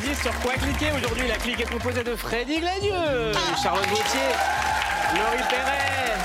[0.00, 0.92] vous sur quoi cliquer.
[0.96, 3.32] Aujourd'hui, la clique est composée de Freddy Gladieux,
[3.62, 4.20] Charlotte Gauthier,
[5.14, 6.16] Laurie Perret,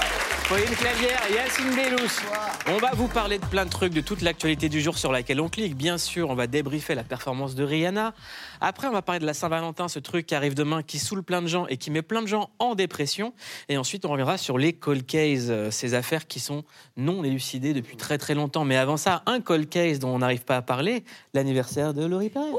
[0.49, 2.11] Pauline Clavière Yacine Bellous.
[2.67, 5.39] On va vous parler de plein de trucs, de toute l'actualité du jour sur laquelle
[5.39, 5.75] on clique.
[5.75, 8.13] Bien sûr, on va débriefer la performance de Rihanna.
[8.59, 11.41] Après, on va parler de la Saint-Valentin, ce truc qui arrive demain, qui saoule plein
[11.41, 13.33] de gens et qui met plein de gens en dépression.
[13.69, 16.63] Et ensuite, on reviendra sur les cold cases, euh, ces affaires qui sont
[16.97, 18.65] non élucidées depuis très très longtemps.
[18.65, 22.29] Mais avant ça, un cold case dont on n'arrive pas à parler, l'anniversaire de Laurie
[22.29, 22.51] Perret.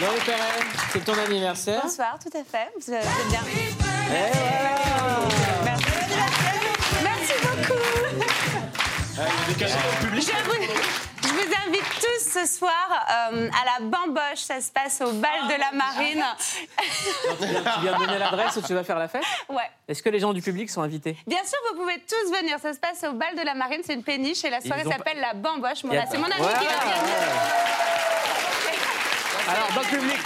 [0.00, 1.80] Laurie Perret, c'est ton anniversaire.
[1.82, 2.70] Bonsoir, tout à fait.
[2.80, 3.40] Vous allez bien.
[3.40, 5.18] Et voilà
[5.64, 5.84] Merci.
[7.04, 7.82] Merci beaucoup.
[9.14, 10.52] Je vous,
[11.22, 12.72] je vous invite tous ce soir
[13.30, 14.38] euh, à la bamboche.
[14.38, 16.24] Ça se passe au bal de la marine.
[17.38, 17.46] Tu
[17.82, 19.22] viens de donner l'adresse où tu vas faire la fête?
[19.48, 19.70] Ouais.
[19.86, 21.16] Est-ce que les gens du public sont invités?
[21.26, 22.58] Bien sûr, vous pouvez tous venir.
[22.60, 23.82] Ça se passe au bal de la marine.
[23.84, 25.82] C'est une péniche et la soirée s'appelle la bamboche.
[25.84, 27.16] Bon, c'est mon ami qui va venir.
[29.52, 30.18] Alors, dans le public,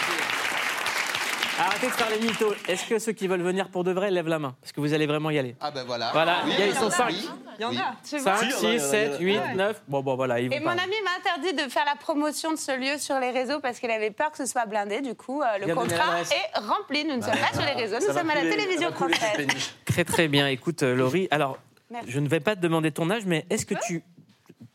[1.59, 2.55] arrêtez de faire les mythos.
[2.69, 4.93] Est-ce que ceux qui veulent venir pour de vrai lèvent la main Parce que vous
[4.95, 5.57] allez vraiment y aller.
[5.61, 6.11] Ah ben voilà.
[6.13, 6.93] Voilà, Oui, il y a- ils sont oui.
[6.93, 7.15] 5.
[7.59, 8.37] Il y en a, tu vois.
[8.37, 9.83] 5, 6, 7, 8, 9.
[9.89, 10.75] Bon, bon, voilà, ils vont Et pas.
[10.75, 13.81] mon ami m'a interdit de faire la promotion de ce lieu sur les réseaux parce
[13.81, 15.01] qu'il avait peur que ce soit blindé.
[15.01, 17.05] Du coup, euh, le Bien contrat est rempli.
[17.05, 19.47] Nous ne sommes pas sur les réseaux, nous sommes à la télévision française.
[19.87, 20.47] Très, très bien.
[20.49, 21.59] Écoute, euh, Laurie, alors,
[21.91, 22.11] Merci.
[22.11, 24.03] je ne vais pas te demander ton âge, mais est-ce que tu.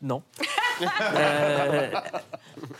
[0.00, 0.22] Non.
[1.14, 1.90] Euh,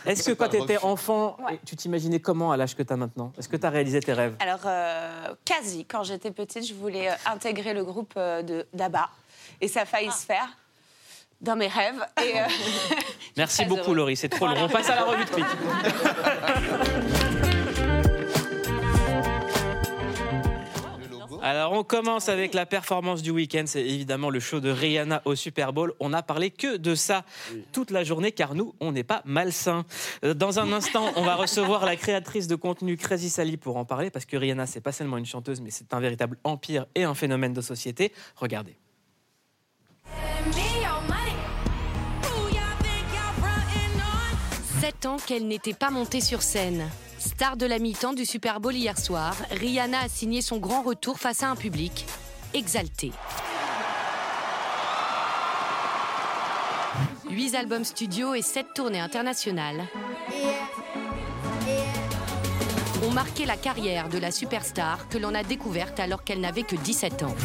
[0.05, 1.59] Est-ce que quand tu étais enfant, Ouais.
[1.65, 3.31] tu t'imaginais comment à l'âge que tu as maintenant?
[3.37, 4.35] Est-ce que tu as réalisé tes rêves?
[4.41, 9.09] Alors, euh, quasi, quand j'étais petite, je voulais euh, intégrer le groupe de d'ABBA.
[9.61, 10.49] Et ça a failli se faire
[11.39, 12.03] dans mes rêves.
[12.21, 12.43] Et, euh,
[13.37, 13.93] Merci beaucoup.
[13.93, 14.17] Laurie.
[14.17, 14.55] C'est trop long.
[14.63, 15.45] On passe à la revue de clic.
[21.45, 23.63] Alors, on commence avec la performance du week-end.
[23.65, 25.93] C'est évidemment le show de Rihanna au Super Bowl.
[25.99, 27.25] On n'a parlé que de ça
[27.73, 29.83] toute la journée, car nous, on n'est pas malsains.
[30.23, 33.83] Euh, Dans un instant, on va recevoir la créatrice de contenu Crazy Sally pour en
[33.83, 37.03] parler, parce que Rihanna, c'est pas seulement une chanteuse, mais c'est un véritable empire et
[37.03, 38.13] un phénomène de société.
[38.37, 38.77] Regardez.
[44.79, 46.89] Sept ans qu'elle n'était pas montée sur scène.
[47.25, 51.19] Star de la mi-temps du Super Bowl hier soir, Rihanna a signé son grand retour
[51.19, 52.05] face à un public
[52.53, 53.13] exalté.
[57.29, 59.85] Huit albums studio et sept tournées internationales
[63.07, 66.75] ont marqué la carrière de la superstar que l'on a découverte alors qu'elle n'avait que
[66.75, 67.35] 17 ans.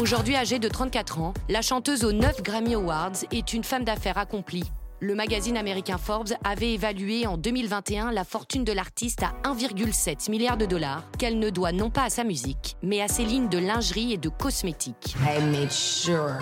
[0.00, 4.16] Aujourd'hui âgée de 34 ans, la chanteuse aux 9 Grammy Awards est une femme d'affaires
[4.16, 4.64] accomplie.
[5.04, 10.56] Le magazine américain Forbes avait évalué en 2021 la fortune de l'artiste à 1,7 milliard
[10.56, 13.58] de dollars, qu'elle ne doit non pas à sa musique, mais à ses lignes de
[13.58, 15.14] lingerie et de cosmétiques.
[15.20, 16.38] I made sure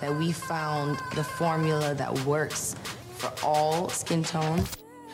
[0.00, 2.74] that we found the formula that works
[3.18, 4.64] for all skin tones.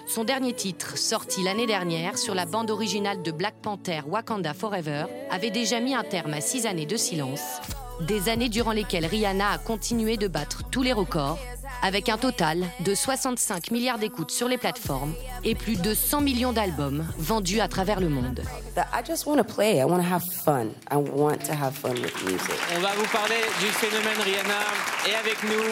[0.06, 5.04] Son dernier titre, sorti l'année dernière sur la bande originale de Black Panther Wakanda Forever,
[5.30, 7.60] avait déjà mis un terme à six années de silence.
[8.00, 11.38] Des années durant lesquelles Rihanna a continué de battre tous les records,
[11.82, 16.52] avec un total de 65 milliards d'écoutes sur les plateformes et plus de 100 millions
[16.52, 18.42] d'albums vendus à travers le monde.
[18.74, 19.78] That I just want to play.
[19.78, 20.68] I want to have fun.
[20.90, 22.54] I want to have fun with music.
[22.76, 24.60] On va vous parler du phénomène Rihanna.
[25.08, 25.64] Et avec nous,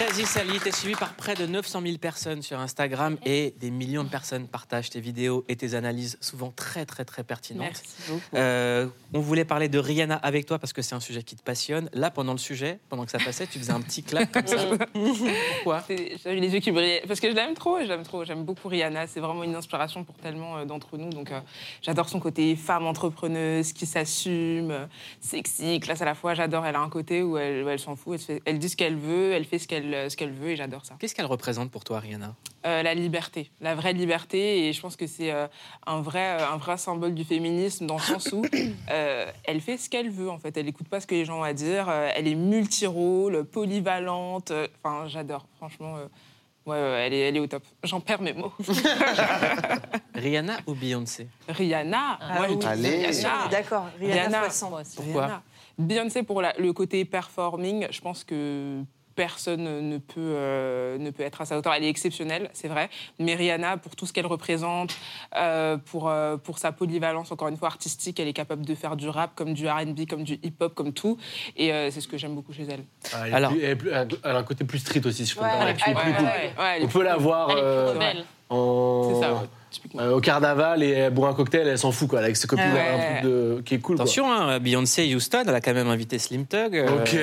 [0.00, 4.02] Crazy Sally, t'es suivi par près de 900 000 personnes sur Instagram et des millions
[4.02, 7.66] de personnes partagent tes vidéos et tes analyses, souvent très très très pertinentes.
[7.66, 8.20] Merci beaucoup.
[8.34, 11.42] Euh, on voulait parler de Rihanna avec toi parce que c'est un sujet qui te
[11.42, 11.90] passionne.
[11.92, 14.56] Là, pendant le sujet, pendant que ça passait, tu faisais un petit clap comme ça.
[15.56, 15.84] Pourquoi?
[16.24, 17.02] J'avais les yeux qui brillaient.
[17.06, 18.24] Parce que je l'aime trop, je l'aime trop.
[18.24, 19.06] J'aime beaucoup Rihanna.
[19.06, 21.10] C'est vraiment une inspiration pour tellement euh, d'entre nous.
[21.10, 21.40] Donc, euh,
[21.82, 24.88] j'adore son côté femme entrepreneuse qui s'assume,
[25.20, 26.32] sexy, classe à la fois.
[26.32, 26.64] J'adore.
[26.64, 28.14] Elle a un côté où elle, s'en fout.
[28.14, 30.50] Elle, fait- elle dit ce qu'elle veut, elle fait ce qu'elle euh, ce qu'elle veut
[30.50, 30.94] et j'adore ça.
[30.98, 32.34] Qu'est-ce qu'elle représente pour toi, Rihanna
[32.66, 34.68] Euh, la liberté, la vraie liberté.
[34.68, 35.46] Et je pense que c'est euh,
[35.86, 38.42] un, vrai, un vrai symbole du féminisme dans le sens où
[38.90, 40.56] euh, elle fait ce qu'elle veut, en fait.
[40.56, 41.88] Elle n'écoute pas ce que les gens ont à dire.
[41.88, 44.50] Euh, elle est multirôle, polyvalente.
[44.50, 45.96] Euh, Enfin, j'adore, franchement.
[45.96, 46.04] euh,
[46.66, 47.62] ouais, ouais, elle, est, elle est au top.
[47.84, 48.52] J'en perds mes mots.
[50.14, 53.10] Rihanna ou Beyoncé Rihanna, moi, je dis Allez.
[53.50, 54.40] D'accord, Rihanna, Rihanna.
[54.40, 54.70] fois 100.
[54.96, 55.42] Pourquoi Rihanna.
[55.78, 58.82] Beyoncé, pour la- le côté performing, je pense que
[59.24, 61.74] personne ne peut, euh, ne peut être à sa hauteur.
[61.74, 62.88] Elle est exceptionnelle, c'est vrai.
[63.18, 64.96] Mais Rihanna, pour tout ce qu'elle représente,
[65.36, 68.96] euh, pour, euh, pour sa polyvalence, encore une fois, artistique, elle est capable de faire
[68.96, 71.18] du rap, comme du RB, comme du hip-hop, comme tout.
[71.58, 72.84] Et euh, c'est ce que j'aime beaucoup chez elle.
[73.12, 75.32] Ah, elle, Alors- plus- elle, est plus- elle a un côté plus street aussi, si
[75.32, 75.44] je peux
[76.82, 77.94] On peut la voir euh,
[78.48, 79.20] en.
[80.00, 82.72] Euh, au carnaval et elle boit un cocktail, elle s'en fout quoi, avec ses copines,
[82.72, 82.80] Ouais.
[82.80, 83.62] un truc de...
[83.64, 83.94] qui est cool.
[83.94, 84.02] quoi.
[84.02, 86.74] Attention, hein, Beyoncé Houston, elle a quand même invité Slim Tug.
[86.74, 87.14] euh, Ok.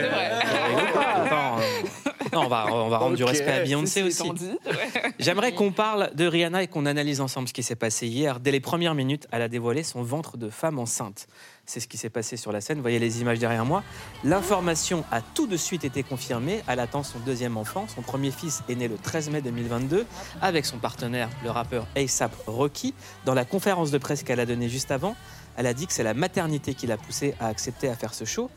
[2.34, 4.30] Non, on va, on va rendre du respect à Beyoncé aussi.
[4.30, 5.14] ouais.
[5.20, 8.40] J'aimerais qu'on parle de Rihanna et qu'on analyse ensemble ce qui s'est passé hier.
[8.40, 11.28] Dès les premières minutes, elle a dévoilé son ventre de femme enceinte.
[11.66, 12.78] C'est ce qui s'est passé sur la scène.
[12.78, 13.84] Vous voyez les images derrière moi.
[14.24, 16.62] L'information a tout de suite été confirmée.
[16.68, 17.88] Elle attend son deuxième enfant.
[17.94, 20.06] Son premier fils est né le 13 mai 2022
[20.42, 22.94] avec son partenaire, le rappeur ASAP Rocky.
[23.26, 25.16] Dans la conférence de presse qu'elle a donnée juste avant,
[25.58, 28.24] elle a dit que c'est la maternité qui l'a poussée à accepter à faire ce
[28.24, 28.50] show.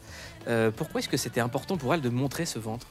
[0.46, 2.86] Euh, pourquoi est-ce que c'était important pour elle de montrer ce ventre?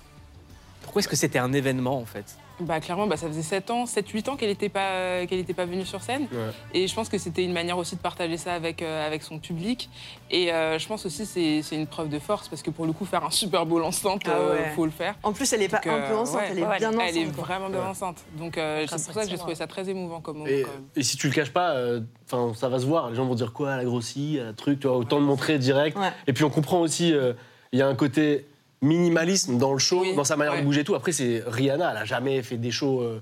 [0.89, 2.25] Pourquoi est-ce que c'était un événement en fait?
[2.62, 5.65] Bah, clairement, bah, ça faisait 7 ans, 7-8 ans qu'elle n'était pas, qu'elle était pas
[5.65, 6.24] venue sur scène.
[6.31, 6.50] Ouais.
[6.74, 9.38] Et je pense que c'était une manière aussi de partager ça avec, euh, avec son
[9.38, 9.88] public.
[10.31, 12.88] Et euh, je pense aussi que c'est, c'est une preuve de force parce que pour
[12.88, 14.71] le coup, faire un Super Bowl enceinte, Ah euh, ouais.
[14.75, 15.13] faut le faire.
[15.21, 16.47] En plus, elle est pas un peu euh, enceinte, ouais.
[16.53, 17.03] elle est Ouais, bien enceinte.
[17.09, 17.44] Elle est quoi.
[17.44, 17.85] vraiment bien Ouais.
[17.85, 18.25] enceinte.
[18.39, 20.50] Donc euh, c'est pour ça que j'ai trouvé ça très émouvant comme moment.
[20.95, 23.12] Et, si tu le caches pas, euh, enfin ça va se voir.
[23.12, 25.25] Les gens vont dire quoi, elle a grossi, elle a truc, tu vois, autant le
[25.25, 25.95] montrer direct.
[26.00, 26.09] Ouais.
[26.25, 27.33] Et puis on comprend aussi, euh,
[27.71, 28.47] il y a un côté
[28.81, 30.59] minimalisme dans le show, Oui, dans sa manière ouais.
[30.61, 30.95] de bouger et tout.
[30.95, 33.01] Après, c'est Rihanna, elle a jamais fait des shows.
[33.01, 33.21] euh,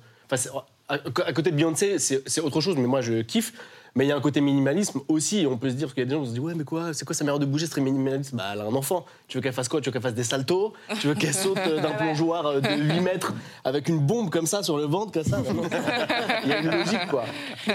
[0.90, 3.54] à, à côté de Beyoncé, c'est autre chose, mais moi je kiffe.
[3.98, 5.48] Mais il y a un côté minimalisme aussi.
[5.50, 6.64] On peut se dire, parce qu'il y a des gens qui se disent, ouais, mais
[6.64, 8.36] quoi, c'est quoi sa manière de bouger, c'est très minimaliste?
[8.36, 9.08] Bah, elle a un enfant.
[9.28, 9.82] Tu veux qu'elle fasse quoi?
[9.82, 10.74] Tu veux qu'elle fasse des saltos?
[11.00, 13.34] Tu veux qu'elle saute euh, d'un plongeoir euh, de 8 mètres
[13.64, 15.40] avec une bombe comme ça sur le ventre, comme ça?
[16.44, 17.26] Il y a une logique, quoi.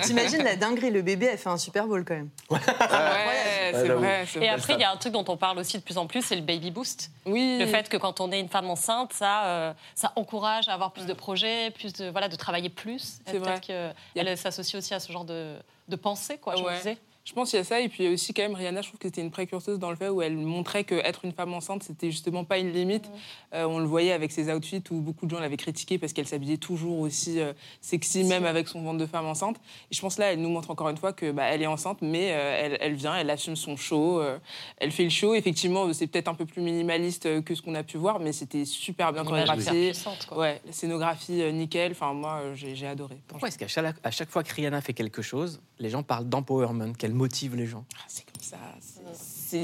[0.03, 2.29] T'imagines la dinguerie, le bébé, elle fait un Super Bowl quand même.
[2.53, 4.25] Ouais, c'est vrai.
[4.41, 6.23] Et après, il y a un truc dont on parle aussi de plus en plus,
[6.23, 7.11] c'est le baby boost.
[7.27, 7.59] Oui.
[7.59, 10.93] Le fait que quand on est une femme enceinte, ça, euh, ça encourage à avoir
[10.93, 13.21] plus de projets, plus de voilà, de travailler plus.
[13.27, 13.61] C'est vrai.
[13.61, 15.57] Peut-être qu'elle s'associe aussi à ce genre de,
[15.89, 16.57] de pensée, quoi.
[16.57, 16.77] Je Ouais.
[16.77, 16.99] disais.
[17.25, 19.07] Je pense qu'il y a ça, et puis aussi quand même Rihanna, je trouve que
[19.07, 22.43] c'était une précurseuse dans le fait où elle montrait qu'être une femme enceinte, c'était justement
[22.43, 23.09] pas une limite.
[23.55, 26.27] Euh, on le voyait avec ses outfits où beaucoup de gens l'avaient critiquée parce qu'elle
[26.27, 29.59] s'habillait toujours aussi euh, sexy, même avec son ventre de femme enceinte.
[29.93, 31.99] Et je pense là, elle nous montre encore une fois que bah, elle est enceinte,
[32.03, 34.37] mais euh, elle, elle vient, elle assume son show, euh,
[34.79, 35.37] elle fait le show.
[35.37, 38.65] Effectivement, c'est peut-être un peu plus minimaliste que ce qu'on a pu voir, mais c'était
[38.65, 39.93] super bien chorégraphié.
[40.33, 41.93] Ouais, la scénographie euh, nickel.
[41.93, 43.23] Enfin, moi, j'ai j'ai adoré.
[43.29, 46.29] Pourquoi est-ce qu'à chaque, à chaque fois que Rihanna fait quelque chose, les gens parlent
[46.29, 48.57] d'empowerment, qu'elle motive les gens Ah, c'est comme ça.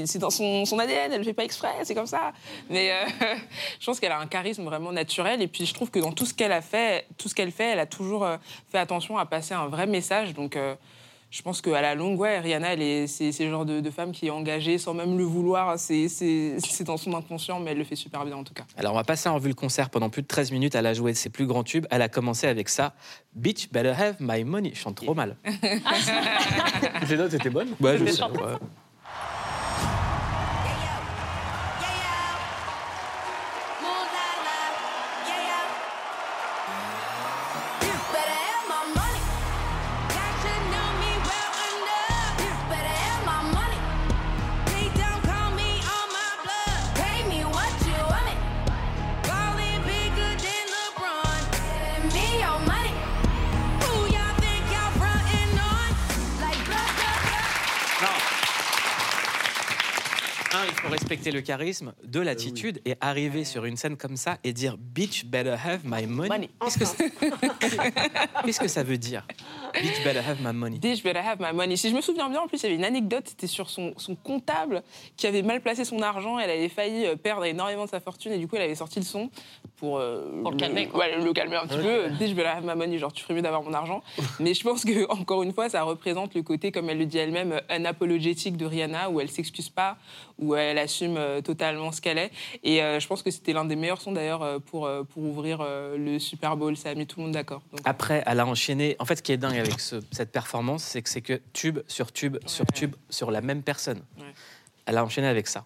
[0.05, 2.33] c'est- dans son, son ADN, elle ne fait pas exprès, c'est comme ça.
[2.69, 2.95] Mais euh,
[3.79, 5.41] je pense qu'elle a un charisme vraiment naturel.
[5.41, 7.71] Et puis je trouve que dans tout ce qu'elle a fait, tout ce qu'elle fait,
[7.71, 8.37] elle a toujours euh,
[8.71, 10.33] fait attention à passer un vrai message.
[10.33, 10.75] Donc euh,
[11.31, 13.89] je pense qu'à la longue, ouais, Rihanna, elle est, c'est, c'est le genre de, de
[13.91, 15.77] femme qui est engagée sans même le vouloir.
[15.77, 18.63] C'est, c'est, c'est dans son inconscient, mais elle le fait super bien en tout cas.
[18.77, 20.73] Alors on va passer en revue le concert pendant plus de 13 minutes.
[20.73, 21.85] Elle a joué ses plus grands tubes.
[21.91, 22.93] Elle a commencé avec ça.
[23.35, 24.71] Bitch, better have my money.
[24.73, 25.35] Je chante trop mal.
[27.09, 27.75] Les notes étaient bonnes?
[27.79, 28.29] Ouais, je sais, ouais.
[61.09, 65.25] Respecter le charisme, deux, l'attitude, et arriver sur une scène comme ça et dire Bitch,
[65.25, 66.29] better have my money.
[66.29, 66.49] Money.
[66.61, 66.95] Qu'est-ce que, ça...
[68.45, 69.25] Qu'est-ce que ça veut dire?
[69.73, 70.77] Bitch, better have my money.
[70.79, 71.77] Bitch, better have my money.
[71.77, 73.93] Si je me souviens bien, en plus, il y avait une anecdote, c'était sur son,
[73.97, 74.83] son comptable
[75.17, 76.39] qui avait mal placé son argent.
[76.39, 78.99] Elle avait failli euh, perdre énormément de sa fortune et du coup, elle avait sorti
[78.99, 79.29] le son
[79.77, 81.01] pour, euh, Pour le calmer, quoi.
[81.01, 82.09] ouais, le calmer un petit peu.
[82.09, 84.01] Bitch, better have my money, genre tu ferais mieux d'avoir mon argent.
[84.39, 87.17] Mais je pense que encore une fois, ça représente le côté, comme elle le dit
[87.17, 89.97] elle-même, euh, unapologétique de Rihanna, où elle s'excuse pas,
[90.37, 92.31] où elle assume euh, totalement ce qu'elle est.
[92.63, 95.23] Et euh, je pense que c'était l'un des meilleurs sons d'ailleurs euh, pour, euh, pour
[95.23, 96.75] ouvrir euh, le Super Bowl.
[96.77, 97.61] Ça a mis tout le monde d'accord.
[97.85, 98.95] Après, elle a enchaîné.
[98.99, 101.79] En fait, ce qui est dingue avec ce- cette performance, c'est que c'est que tube
[101.87, 104.01] sur tube sur tube sur la même personne.
[104.17, 104.33] Ouais.
[104.85, 105.65] Elle a enchaîné avec ça.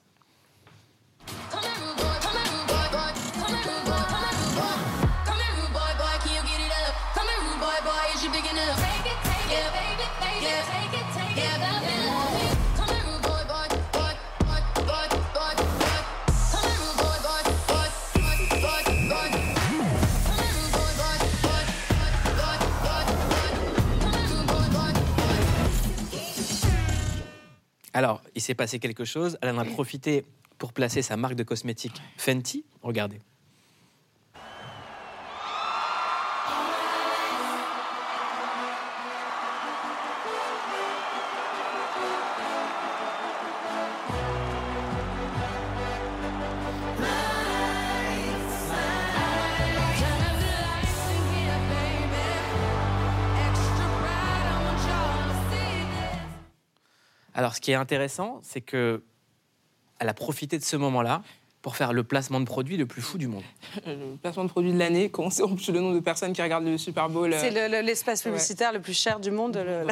[28.43, 29.37] S'est passé quelque chose.
[29.41, 30.25] Elle en a profité
[30.57, 32.63] pour placer sa marque de cosmétiques Fenty.
[32.81, 33.19] Regardez.
[57.53, 59.03] Alors, ce qui est intéressant, c'est que
[59.99, 61.21] elle a profité de ce moment-là
[61.61, 63.43] pour faire le placement de produit le plus fou du monde.
[63.85, 66.33] Le placement de produit de l'année, quand on sait en plus le nombre de personnes
[66.33, 67.31] qui regardent le Super Bowl.
[67.31, 68.31] euh, C'est le- le- l'espace Ouais.
[68.31, 69.55] publicitaire le plus cher du monde.
[69.57, 69.85] le-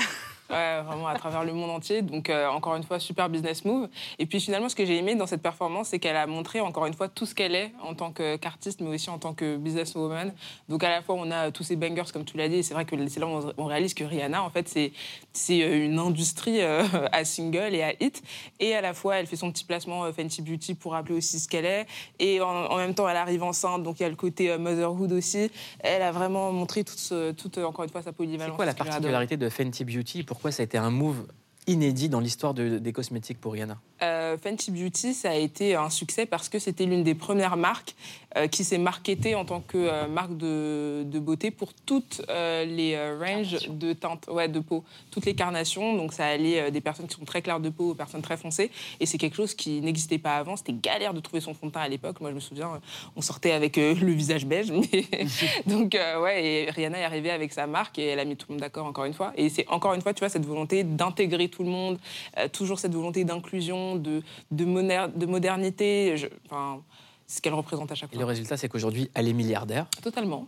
[0.52, 2.02] Ouais, vraiment à travers le monde entier.
[2.02, 3.88] Donc, euh, encore une fois, super business move.
[4.20, 6.86] Et puis, finalement, ce que j'ai aimé dans cette performance, c'est qu'elle a montré, encore
[6.86, 10.34] une fois, tout ce qu'elle est en tant qu'artiste, mais aussi en tant que businesswoman.
[10.68, 12.56] Donc, à la fois, on a tous ces bangers, comme tu l'as dit.
[12.58, 14.92] Et c'est vrai que c'est là où on- réalise que Rihanna, en fait, c'est
[15.34, 18.22] c'est euh, une industrie euh, à single et à hit.
[18.60, 21.48] Et à la fois, elle fait son petit placement Fenty Beauty pour rappeler aussi ce
[21.48, 21.86] qu'elle est.
[22.20, 23.84] Et en, en même temps, elle arrive enceinte.
[23.84, 25.50] Donc, il y a le côté motherhood aussi.
[25.80, 28.52] Elle a vraiment montré toute, encore une fois, sa polyvalence.
[28.54, 31.28] C'est quoi la particularité de Fenty Beauty Pourquoi ça a été un move
[31.68, 35.92] inédit dans l'histoire de- des cosmétiques pour Rihanna Euh, Fenty Beauty, ça a été un
[35.92, 37.96] succès parce que c'était l'une des premières marques
[38.36, 42.66] euh, qui s'est marketée en tant que euh, marque de, de beauté pour toutes euh,
[42.66, 45.96] les euh, ranges de teintes ouais, de peau, toutes les carnations.
[45.98, 48.38] Donc ça allait euh, des personnes qui sont très claires de peau aux personnes très
[48.38, 48.72] foncées.
[49.00, 50.56] Et c'est quelque chose qui n'existait pas avant.
[50.56, 52.22] C'était galère de trouver son fond de teint à l'époque.
[52.22, 52.82] Moi, je me souviens,
[53.16, 54.72] on sortait avec euh, le visage beige.
[54.72, 55.06] Mais...
[55.68, 58.48] Donc, euh, ouais, et Rihanna est arrivée avec sa marque et elle a mis tout
[58.50, 59.32] le monde d'accord encore une fois.
[59.36, 62.00] Et c'est encore une fois, tu vois, cette volonté d'intégrer tout le monde,
[62.38, 66.18] euh, toujours cette volonté d'inclusion, de, de, moner- de modernité.
[66.18, 66.82] Je- Enfin,
[67.28, 68.22] ce qu'elle représente à chaque Et fois.
[68.22, 69.86] le résultat, c'est qu'aujourd'hui, elle est milliardaire.
[70.02, 70.48] Totalement.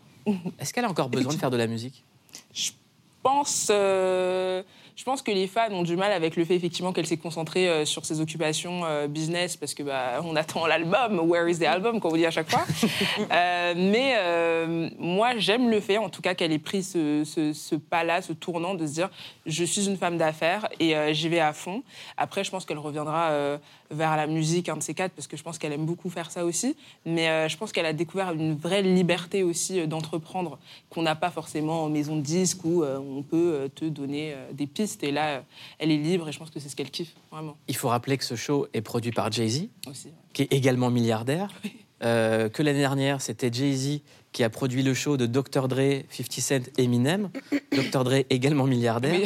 [0.60, 2.03] Est-ce qu'elle a encore besoin de faire de la musique?
[2.53, 2.72] Je
[3.22, 4.63] pense, euh,
[4.95, 7.67] je pense que les fans ont du mal avec le fait effectivement qu'elle s'est concentrée
[7.67, 11.63] euh, sur ses occupations euh, business parce que bah, on attend l'album, Where is the
[11.63, 12.63] album, qu'on vous dit à chaque fois.
[13.31, 17.75] Euh, mais moi, j'aime le fait, en tout cas, qu'elle ait pris ce, ce- ce
[17.75, 19.09] pas-là, ce tournant de se dire
[19.45, 21.83] je suis une femme d'affaires et j'y vais à fond.
[22.17, 23.31] Après, je pense qu'elle reviendra
[23.93, 26.31] vers la musique, un de ces quatre, parce que je pense qu'elle aime beaucoup faire
[26.31, 26.75] ça aussi.
[27.05, 30.59] Mais euh, je pense qu'elle a découvert une vraie liberté aussi euh, d'entreprendre
[30.89, 34.67] qu'on n'a pas forcément en maison de disque où euh, on peut te donner des
[34.67, 35.03] pistes.
[35.03, 35.43] Et là,
[35.79, 37.55] elle est libre et je pense que c'est ce qu'elle kiffe, vraiment.
[37.67, 39.69] Il faut rappeler que ce show est produit par Jay-Z,
[40.33, 41.51] qui est également milliardaire.
[42.01, 44.01] Que l'année dernière, c'était Jay-Z
[44.33, 45.67] qui a produit le show de Dr.
[45.69, 47.29] Dre, 50 Cent, Eminem.
[47.71, 48.03] Dr.
[48.03, 49.21] Dre également milliardaire.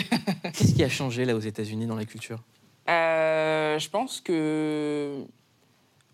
[0.53, 2.43] Qu'est-ce qui a changé là aux États-Unis dans la culture?
[2.89, 5.25] Euh, je pense que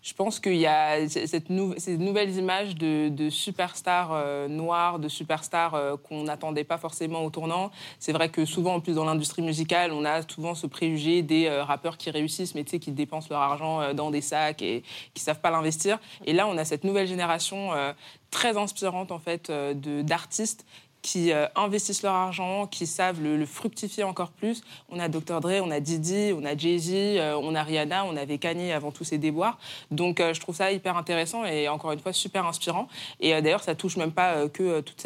[0.04, 5.74] je pense qu'il y a cette nou- ces nouvelles images de, superstars euh, de superstars
[5.74, 7.70] euh, qu'on n'attendait pas forcément au tournant.
[7.98, 11.46] C'est vrai que souvent, en plus dans l'industrie musicale, on a souvent ce préjugé des
[11.46, 14.82] euh, rappeurs qui réussissent, mais qui dépensent leur argent dans des sacs et
[15.14, 15.98] qui savent pas l'investir.
[16.26, 17.70] Et là, on a cette nouvelle génération
[18.30, 20.66] très inspirante en fait d'artistes
[21.04, 24.62] qui euh, investissent leur argent, qui savent le, fructifier encore plus.
[24.88, 25.38] On a Dr.
[25.42, 28.90] Dre, on a Didi, on a Jay-Z, euh, on a Rihanna, on avait Kanye avant
[28.90, 29.58] tous ces déboires.
[29.90, 32.88] Donc euh, je trouve ça hyper intéressant et encore une fois super inspirant.
[33.20, 35.04] Et d'ailleurs, ça touche même pas que toute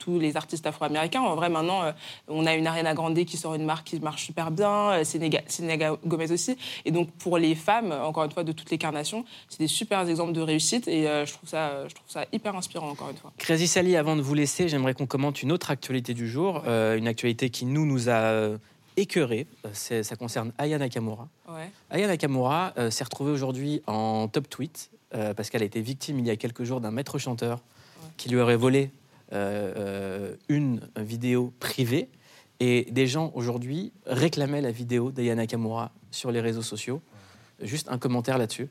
[0.00, 1.20] tous les artistes afro-américains.
[1.20, 1.82] En vrai, maintenant,
[2.26, 5.94] on a une Ariana Grande qui sort une marque qui marche super bien, Selena Selena
[6.04, 6.56] Gomez aussi.
[6.84, 10.08] Et donc pour les femmes, encore une fois, de toutes les carnations, c'est des super
[10.08, 13.32] exemples de réussite et je, trouve ça, je trouve ça hyper inspirant, encore une fois.
[13.38, 16.96] Crazy Sally, avant de vous laisser, j'aimerais qu'on commente une autre actualité du jour, euh,
[16.96, 18.56] une actualité qui nous, nous a euh,
[18.96, 19.46] écœurés.
[19.66, 21.28] Euh, Ça concerne Aya Nakamura.
[21.46, 21.70] Ouais.
[21.90, 26.18] Aya Nakamura euh, s'est retrouvée aujourd'hui en top tweet euh, parce qu'elle a été victime
[26.20, 27.60] il y a quelques jours d'un maître chanteur
[28.16, 28.92] qui lui aurait volé
[30.48, 32.08] une vidéo privée.
[32.58, 37.02] Et des gens aujourd'hui réclamaient la vidéo d'Aya Nakamura sur les réseaux sociaux.
[37.60, 38.68] Juste un commentaire là-dessus.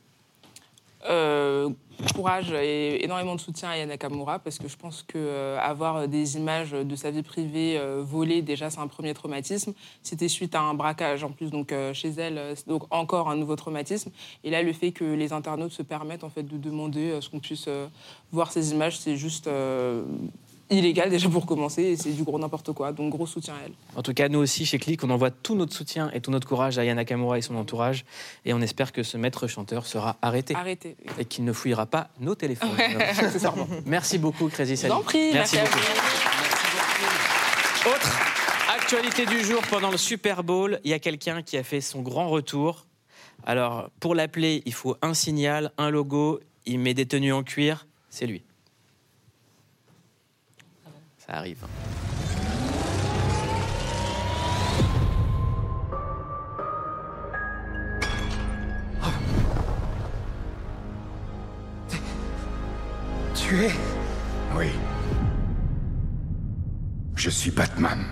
[1.07, 1.69] Euh,
[2.13, 6.07] courage et énormément de soutien à Yana Nakamura parce que je pense que euh, avoir
[6.07, 9.73] des images de sa vie privée euh, volées déjà c'est un premier traumatisme.
[10.03, 14.11] C'était suite à un braquage en plus donc chez elle donc encore un nouveau traumatisme
[14.43, 17.39] et là le fait que les internautes se permettent en fait de demander ce qu'on
[17.39, 17.69] puisse
[18.31, 19.49] voir ces images c'est juste
[20.69, 23.73] illégal déjà pour commencer et c'est du gros n'importe quoi donc gros soutien à elle.
[23.95, 26.47] En tout cas, nous aussi, chez Click, on envoie tout notre soutien et tout notre
[26.47, 28.05] courage à Yana Nakamura et son entourage.
[28.45, 30.55] Et on espère que ce maître chanteur sera arrêté.
[30.55, 30.95] Arrêtez.
[31.17, 32.69] Et qu'il ne fouillera pas nos téléphones.
[32.77, 33.11] Ouais.
[33.85, 34.93] Merci beaucoup, Crazy Je Sally.
[34.93, 35.77] vous en prie, merci à beaucoup.
[37.83, 37.89] vous.
[37.89, 38.19] Autre
[38.75, 42.01] actualité du jour pendant le Super Bowl, il y a quelqu'un qui a fait son
[42.01, 42.85] grand retour.
[43.45, 47.87] Alors, pour l'appeler, il faut un signal, un logo, il met des tenues en cuir,
[48.09, 48.43] c'est lui.
[51.29, 51.63] Ça arrive.
[63.35, 63.71] Tu es
[64.55, 64.69] Oui.
[67.15, 68.05] Je suis Batman.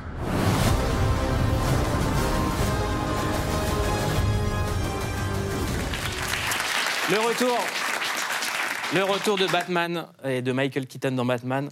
[7.09, 7.57] Le retour,
[8.93, 11.69] le retour de Batman et de Michael Keaton dans Batman.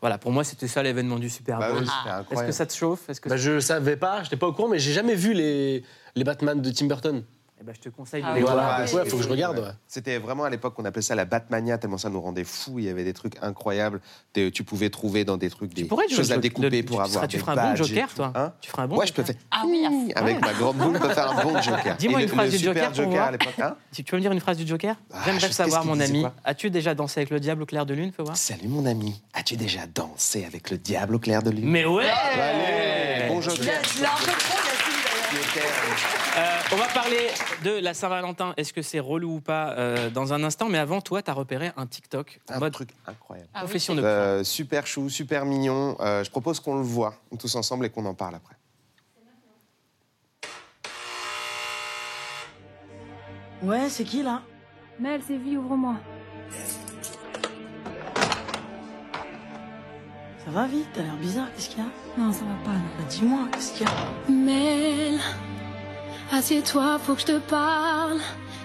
[0.00, 1.82] Voilà, pour moi, c'était ça l'événement du Super Bah Bowl.
[1.82, 1.88] oui,
[2.30, 3.08] Est-ce que ça te chauffe?
[3.10, 5.82] Est-ce que Bah, je savais pas, j'étais pas au courant, mais j'ai jamais vu les,
[6.14, 7.22] les Batman de Tim Burton.
[7.62, 8.80] Eh ben, je te conseille de les voir.
[8.80, 9.58] Ouais, faut que je regarde.
[9.58, 9.64] Ouais.
[9.86, 12.78] C'était vraiment à l'époque qu'on appelait ça la Batmania, tellement ça nous rendait fous.
[12.78, 14.00] Il y avait des trucs incroyables.
[14.32, 17.02] Des- tu pouvais trouver dans des trucs des choses le à découper le- pour tu
[17.02, 19.12] avoir seras- tu feras un bon Joker, toi Hein Tu feras un bon Ouais, je
[19.12, 19.34] peux faire.
[19.50, 20.10] Ah oui.
[20.16, 21.96] Avec ma grande boule, je peux faire un bon Joker.
[21.98, 23.28] Dis-moi une le- phrase le du super Joker pour Joker voir.
[23.28, 23.54] à l'époque.
[23.60, 26.24] hein Si tu peux me dire une phrase du Joker Ah, J'aimerais savoir, mon ami.
[26.44, 28.36] As-tu déjà dansé avec le diable au clair de lune Fais voir.
[28.38, 31.68] Salut mon ami, as-tu déjà dansé avec le diable au clair de lune?
[31.68, 32.06] Mais ouais
[33.28, 33.82] Bon Joker.
[36.36, 37.28] Euh, on va parler
[37.64, 38.54] de la Saint-Valentin.
[38.56, 40.68] Est-ce que c'est relou ou pas euh, dans un instant?
[40.68, 43.48] Mais avant, toi, tu as repéré un TikTok en Un mode truc incroyable.
[43.52, 45.96] Ah oui, de Euh, super chou, super mignon.
[46.00, 48.54] Euh, je propose qu'on le voit tous ensemble et qu'on en parle après.
[53.62, 54.42] Ouais, c'est qui là?
[55.00, 55.96] Mel, c'est vie, ouvre-moi.
[60.44, 62.20] Ça va vite, t'as l'air bizarre, qu'est-ce qu'il y a?
[62.20, 62.70] Non, ça va pas.
[62.78, 64.30] Bah, Dis-moi, qu'est-ce qu'il y a?
[64.32, 65.20] Mel,
[66.32, 68.18] assieds-toi, faut que je te parle.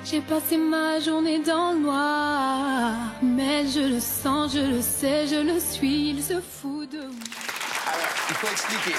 [0.04, 2.94] J'ai passé ma journée dans le noir.
[3.24, 6.12] Mel, je le sens, je le sais, je le suis.
[6.12, 7.08] Il se fout de moi.
[7.88, 8.96] Alors, il faut expliquer.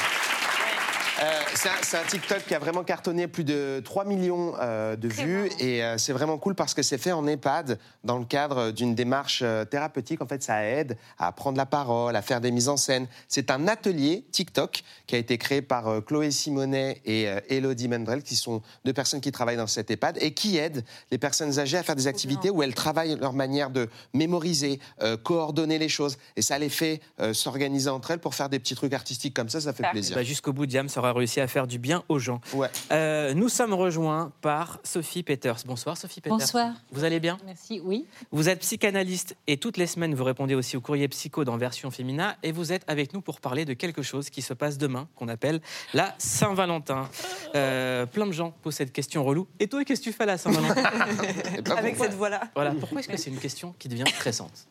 [1.19, 5.49] Euh, c'est un, TikTok qui a vraiment cartonné plus de 3 millions euh, de vues
[5.59, 8.95] et euh, c'est vraiment cool parce que c'est fait en EHPAD dans le cadre d'une
[8.95, 10.21] démarche thérapeutique.
[10.21, 13.07] En fait, ça aide à prendre la parole, à faire des mises en scène.
[13.29, 17.89] C'est un atelier TikTok qui a été créé par euh, Chloé Simonet et euh, Elodie
[17.89, 21.59] Mendrel, qui sont deux personnes qui travaillent dans cette EHPAD et qui aident les personnes
[21.59, 25.89] âgées à faire des activités où elles travaillent leur manière de mémoriser, euh, coordonner les
[25.89, 26.19] choses.
[26.37, 29.49] Et ça les fait euh, s'organiser entre elles pour faire des petits trucs artistiques comme
[29.49, 30.17] ça, ça fait plaisir.
[30.17, 32.41] Bah, Jusqu'au bout, Diam aura réussi à faire du bien aux gens.
[32.53, 32.69] Ouais.
[32.93, 35.57] Euh, nous sommes rejoints par Sophie Peters.
[35.67, 36.37] Bonsoir Sophie Peters.
[36.37, 36.73] Bonsoir.
[36.93, 37.39] Vous allez bien?
[37.45, 38.07] Merci, oui.
[38.33, 41.91] Vous êtes psychanalyste et toutes les semaines vous répondez aussi au courrier psycho dans version
[41.91, 45.09] féminin et vous êtes avec nous pour parler de quelque chose qui se passe demain
[45.17, 45.61] qu'on appelle
[45.95, 47.09] la Saint-Valentin.
[47.55, 49.47] Euh, plein de gens posent cette question relou.
[49.61, 50.83] Et toi, qu'est-ce que tu fais à la Saint-Valentin?
[50.85, 52.07] Avec pourquoi.
[52.07, 52.41] cette voix-là.
[52.55, 52.75] Voilà.
[52.81, 54.69] Pourquoi est-ce que c'est une question qui devient stressante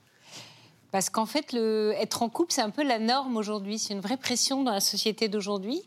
[0.91, 3.79] Parce qu'en fait, être en couple, c'est un peu la norme aujourd'hui.
[3.79, 5.81] C'est une vraie pression dans la société d'aujourd'hui.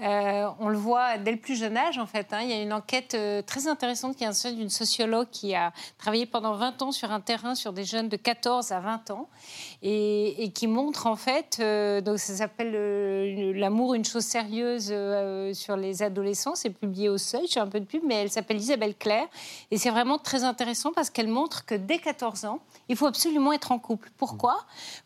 [0.00, 2.32] Euh, on le voit dès le plus jeune âge, en fait.
[2.32, 2.40] hein.
[2.42, 6.26] Il y a une enquête euh, très intéressante qui est d'une sociologue qui a travaillé
[6.26, 9.28] pendant 20 ans sur un terrain sur des jeunes de 14 à 20 ans
[9.82, 12.70] et, qui montre, en fait, euh, donc ça s'appelle
[13.58, 14.92] L'amour, une chose sérieuse
[15.56, 16.54] sur les adolescents.
[16.54, 19.26] C'est publié au Seuil, je fais un peu de pub, mais elle s'appelle Isabelle Claire.
[19.70, 23.52] Et c'est vraiment très intéressant parce qu'elle montre que dès 14 ans, il faut absolument
[23.52, 24.10] être en couple.
[24.16, 24.39] Pourquoi?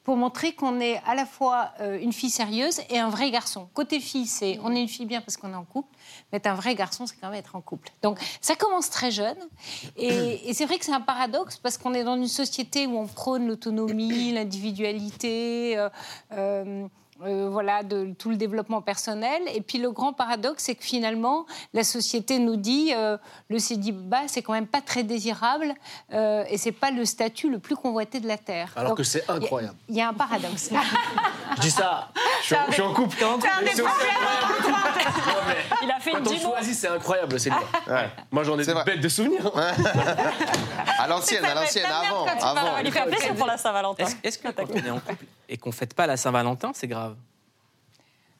[0.02, 3.68] Pour montrer qu'on est à la fois euh, une fille sérieuse et un vrai garçon.
[3.74, 5.94] Côté fille, c'est on est une fille bien parce qu'on est en couple,
[6.30, 7.88] mais être un vrai garçon, c'est quand même être en couple.
[8.02, 9.38] Donc ça commence très jeune.
[9.96, 13.06] Et, c'est vrai que c'est un paradoxe parce qu'on est dans une société où on
[13.06, 15.76] prône l'autonomie, l'individualité.
[15.76, 15.88] euh,
[16.32, 16.86] euh,
[17.24, 19.42] euh, voilà, de tout le développement personnel.
[19.54, 23.16] Et puis le grand paradoxe, c'est que finalement, la société nous dit euh,
[23.48, 25.74] le célibat, c'est quand même pas très désirable
[26.12, 28.72] euh, et c'est pas le statut le plus convoité de la terre.
[28.76, 29.76] Alors Donc, que c'est incroyable.
[29.88, 30.70] Il y, a un paradoxe.
[31.56, 32.08] Je dis ça,
[32.40, 33.16] je suis en, je suis en couple.
[33.18, 33.94] C'est un des problèmes.
[35.82, 38.10] Il a fait Quand une on choisit, c'est incroyable, c'est Ouais.
[38.30, 38.84] Moi, j'en ai des vrai.
[38.84, 39.52] bêtes de souvenirs.
[40.98, 42.24] À l'ancienne, à l'ancienne, avant.
[42.26, 42.78] avant.
[42.82, 44.04] Il fait plaisir pour la Saint-Valentin.
[44.04, 46.88] Est-ce est-ce que quand on est en couple et qu'on fête pas la Saint-Valentin, c'est
[46.88, 47.13] grave?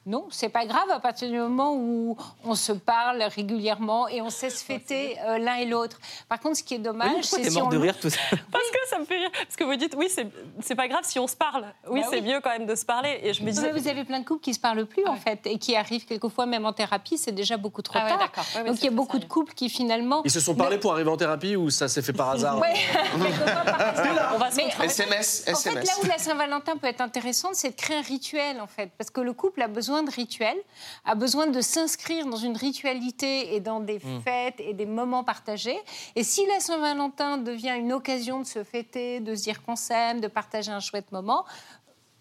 [0.07, 4.29] Non, c'est pas grave à partir du moment où on se parle régulièrement et on
[4.29, 5.99] sait se fêter euh, l'un et l'autre.
[6.29, 8.19] Par contre, ce qui est dommage, Oui, c'est si mort on de rire tout ça
[8.51, 9.31] Parce que ça me fait rire.
[9.33, 10.27] Parce que vous dites, oui, c'est
[10.61, 11.65] c'est pas grave si on se parle.
[11.89, 12.27] Oui, Bah c'est oui.
[12.33, 13.19] mieux quand même de se parler.
[13.23, 13.71] Et je me Mais disais.
[13.71, 16.45] vous avez plein de couples qui se parlent plus en fait et qui arrivent quelquefois
[16.45, 18.19] même en thérapie, c'est déjà beaucoup trop Ah ouais, tard.
[18.19, 18.45] d'accord.
[18.55, 20.21] Ouais, ouais, Donc il y a beaucoup de couples qui finalement.
[20.23, 22.59] Ils se sont parlé pour arriver en thérapie ou ça s'est fait par hasard
[23.65, 24.31] par hasard.
[24.35, 24.85] On va se Mais retrouver.
[24.85, 25.87] SMS, En fait, SMS.
[25.87, 28.91] là où la Saint-Valentin peut être intéressante, c'est de créer un rituel, en fait.
[28.99, 30.57] Parce que le couple a besoin de rituels,
[31.05, 34.19] a besoin de s'inscrire dans une ritualité et dans des Hmm.
[34.21, 35.79] fêtes et des moments partagés.
[36.15, 40.21] Et si la Saint-Valentin devient une occasion de se fêter, de se dire qu'on s'aime,
[40.21, 41.45] de partager un chouette moment,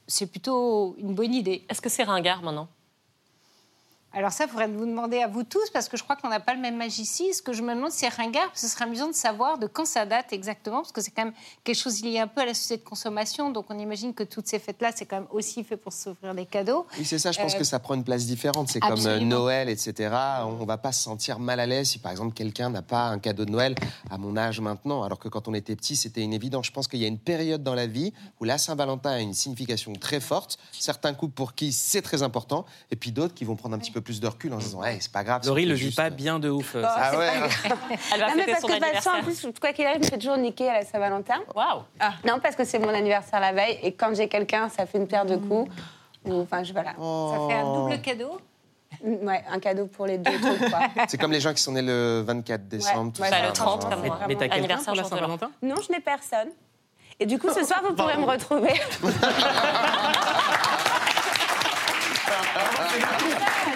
[0.07, 1.65] c'est plutôt une bonne idée.
[1.69, 2.69] Est-ce que c'est ringard maintenant?
[4.16, 6.38] Alors ça, il faudrait vous demander à vous tous, parce que je crois qu'on n'a
[6.38, 7.35] pas le même âge ici.
[7.35, 9.66] Ce que je me demande, c'est ringard, parce que ce serait amusant de savoir de
[9.66, 12.46] quand ça date exactement, parce que c'est quand même quelque chose lié un peu à
[12.46, 13.50] la société de consommation.
[13.50, 16.46] Donc on imagine que toutes ces fêtes-là, c'est quand même aussi fait pour s'offrir des
[16.46, 16.87] cadeaux.
[16.96, 18.68] Oui, c'est ça, je pense Euh, que ça prend une place différente.
[18.68, 19.18] C'est comme euh.
[19.18, 20.14] Noël, etc.
[20.44, 23.18] On va pas se sentir mal à l'aise si, par exemple, quelqu'un n'a pas un
[23.18, 23.74] cadeau de Noël
[24.11, 26.66] à mon âge maintenant, alors que quand on était petit, c'était une évidence.
[26.66, 29.35] Je pense qu'il y a une période dans la vie où la Saint-Valentin a une
[29.35, 30.57] signification très forte.
[30.70, 33.90] Certains couples pour qui c'est très important, et puis d'autres qui vont prendre un petit
[33.90, 35.43] peu plus de recul en se disant, hey, c'est pas grave.
[35.47, 36.75] Laurie le vit juste- pas bien de ouf.
[36.77, 36.95] euh, Oh, ça.
[37.12, 37.29] Ah ouais.
[38.14, 39.14] Elle va Non, mais parce son que de toute façon, anniversaire.
[39.14, 41.40] en plus, quoi qu'il arrive, je me fais toujours niquer à la Saint-Valentin.
[41.55, 41.83] Waouh
[42.27, 45.09] Non, parce que c'est mon anniversaire la veille et quand j'ai quelqu'un, ça fait une
[45.09, 45.71] paire de coups.
[46.27, 46.90] Ou, Enfin, je, voilà.
[46.93, 48.38] Ça fait un double cadeau.
[49.03, 50.31] Ouais, un cadeau pour les deux.
[51.09, 53.12] C'est comme les gens qui sont nés le 24 décembre.
[53.12, 54.19] tout ouais, ça, bah, le enfin, 30, genre, comme moi.
[54.29, 55.09] Mais t'as quelqu'un Anniversaire pour la.
[55.09, 56.49] Saint-Valentin Non, je n'ai personne.
[57.21, 58.73] Et du coup, ce soir, vous pourrez me retrouver.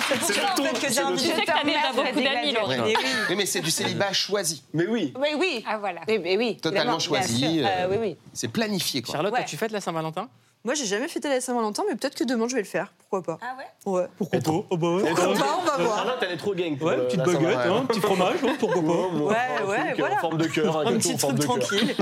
[0.23, 2.53] C'est ça, en fait, que j'ai envie Je de sais que t'as déjà beaucoup d'amis,
[2.53, 2.81] Laurie.
[2.81, 2.95] Ouais.
[3.31, 4.63] Oui, mais c'est du célibat choisi.
[4.73, 5.13] Mais oui.
[5.19, 5.65] Oui, oui.
[5.67, 6.01] Ah voilà.
[6.09, 6.57] Oui, oui, oui.
[6.57, 8.17] Totalement choisi, euh, Euh, oui, oui.
[8.33, 9.13] C'est planifié, quoi.
[9.15, 9.41] Charlotte, Ouais.
[9.41, 10.29] toi, tu fêtes la Saint-Valentin?
[10.65, 12.93] Moi, j'ai jamais fêté la Saint-Valentin, mais peut-être que demain, je vais le faire.
[12.99, 14.07] Pourquoi pas Ah ouais Ouais.
[14.19, 15.03] Pourquoi pas Oh bah ouais.
[15.03, 16.17] Pourquoi pas On va voir.
[16.21, 16.77] Elle est trop gang.
[16.83, 17.77] Ouais, le- petite la baguette, Saint-Valentin.
[17.83, 20.17] hein, petit fromage, hein, pourquoi pas Ouais, Ouais, un ouais, truc voilà.
[20.17, 21.59] En forme de cœur, un, Un petit truc de cœur.
[21.59, 21.95] tranquille.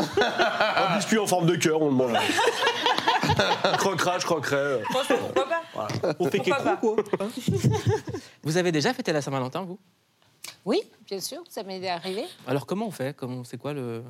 [0.76, 2.12] Un biscuit en forme de cœur, on le mange.
[3.78, 4.82] Croquera, je croquerai.
[4.90, 5.88] Franchement, pourquoi pas
[6.18, 7.28] On fait Pourquoi quelque quoi hein
[8.42, 9.78] Vous avez déjà fêté la Saint-Valentin, vous?
[10.64, 12.24] Oui, bien sûr, ça m'est arrivé.
[12.46, 13.14] Alors comment on fait?
[13.16, 14.02] Comment C'est quoi le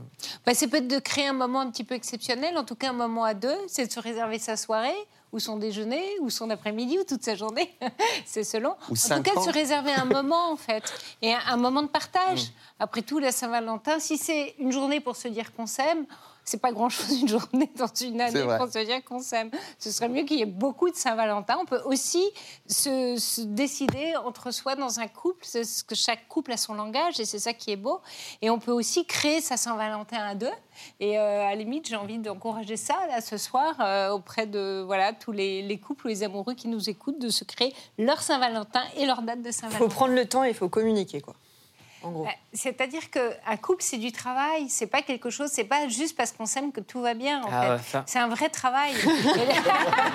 [0.44, 2.94] Bah, c'est peut-être de créer un moment un petit peu exceptionnel, en tout cas un
[2.94, 4.96] moment à deux, c'est de se réserver sa soirée
[5.32, 7.74] ou son déjeuner ou son après-midi ou toute sa journée,
[8.26, 8.74] c'est selon.
[8.88, 9.42] Ou en tout cas, de ans.
[9.42, 10.84] se réserver un moment en fait
[11.20, 12.44] et un, un moment de partage.
[12.78, 12.82] Mm.
[12.82, 16.04] Après tout, la Saint-Valentin, si c'est une journée pour se dire qu'on s'aime.
[16.48, 19.50] C'est pas grand-chose une journée dans une année pour se dire qu'on s'aime.
[19.80, 21.58] Ce serait mieux qu'il y ait beaucoup de Saint-Valentin.
[21.60, 22.22] On peut aussi
[22.68, 26.74] se, se décider entre soi dans un couple, c'est ce que chaque couple a son
[26.74, 28.00] langage et c'est ça qui est beau.
[28.42, 30.52] Et on peut aussi créer sa Saint-Valentin à deux.
[31.00, 34.84] Et euh, à la limite, j'ai envie d'encourager ça là ce soir euh, auprès de
[34.86, 38.22] voilà tous les, les couples ou les amoureux qui nous écoutent de se créer leur
[38.22, 39.78] Saint-Valentin et leur date de Il Saint-Valentin.
[39.78, 41.34] faut prendre le temps et il faut communiquer, quoi.
[42.06, 42.24] En gros.
[42.24, 44.68] Bah, C'est-à-dire qu'un couple, c'est du travail.
[44.68, 45.50] C'est pas quelque chose.
[45.52, 47.42] C'est pas juste parce qu'on s'aime que tout va bien.
[47.42, 48.92] En Ah fait, ouais, c'est un vrai travail.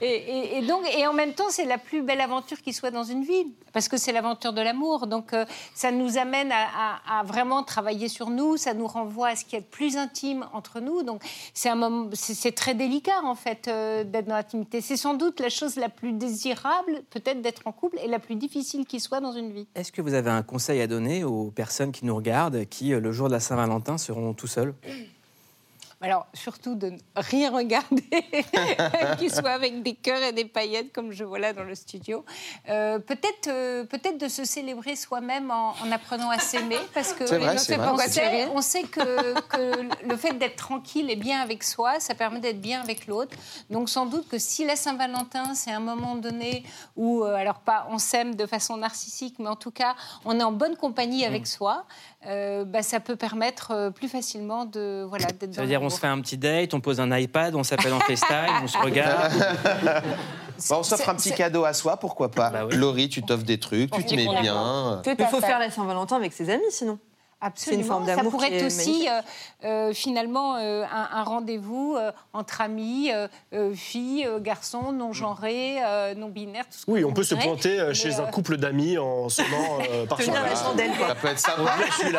[0.00, 2.90] et, et- et donc, et en même temps, c'est la plus belle aventure qui soit
[2.90, 5.06] dans une vie, parce que c'est l'aventure de l'amour.
[5.06, 5.44] Donc, euh,
[5.74, 6.66] ça nous amène à,
[7.08, 8.56] à- à vraiment travailler sur nous.
[8.56, 11.02] Ça nous renvoie à ce qui est de plus intime entre nous.
[11.02, 11.22] Donc,
[11.54, 14.80] c'est un moment, c'est c'est très délicat en fait euh, d'être dans l'intimité.
[14.80, 18.34] C'est sans doute la chose la plus désirable, peut-être d'être en couple, et la plus
[18.34, 19.66] difficile qui soit dans une vie.
[19.74, 23.00] Est-ce que vous avez un conseil à donner aux personnes qui nous regardent, qui euh,
[23.00, 24.74] le jour de la Saint-Valentin seront tout seuls?
[26.04, 28.04] Alors, surtout de ne rien regarder,
[29.18, 32.24] qui soit avec des cœurs et des paillettes, comme je vois là dans le studio.
[32.68, 37.24] Euh, peut-être, euh, peut-être de se célébrer soi-même en, en apprenant à s'aimer, parce que
[37.24, 37.88] vrai, on c'est sait- vrai.
[37.90, 42.14] on sait, on sait que, que le fait d'être tranquille et bien avec soi, ça
[42.14, 43.34] permet d'être bien avec l'autre.
[43.70, 46.64] Donc, sans doute que si la Saint-Valentin, c'est un moment donné
[46.96, 49.94] où, euh, alors pas on s'aime de façon narcissique, mais en tout cas,
[50.26, 51.86] on est en bonne compagnie avec soi,
[52.26, 55.82] euh, bah, ça peut permettre euh, plus facilement de voilà d'être Ça dans veut dire
[55.82, 58.66] on se fait un petit date, on pose un iPad, on s'appelle en FaceTime, on
[58.66, 59.32] se regarde.
[60.70, 62.76] Bah, on s'offre un petit cadeau à soi, pourquoi pas Bah oui.
[62.76, 65.02] Laurie, tu t'offres des trucs, tu te mets bien.
[65.06, 66.98] Il faut faire la Saint-Valentin avec ses amis, sinon.
[67.44, 67.82] Absolument.
[67.82, 69.20] C'est une forme Ça pourrait qui être aussi euh,
[69.64, 73.10] euh, finalement euh, un, un rendez-vous euh, entre amis,
[73.74, 76.64] filles, euh, garçons, non genrés, euh, non binaires.
[76.66, 79.28] Tout ce que Oui, on peut se planter euh, chez euh, un couple d'amis en
[79.28, 80.90] sonnant euh, par son la chandelle.
[80.98, 81.62] Ça peut être sympa.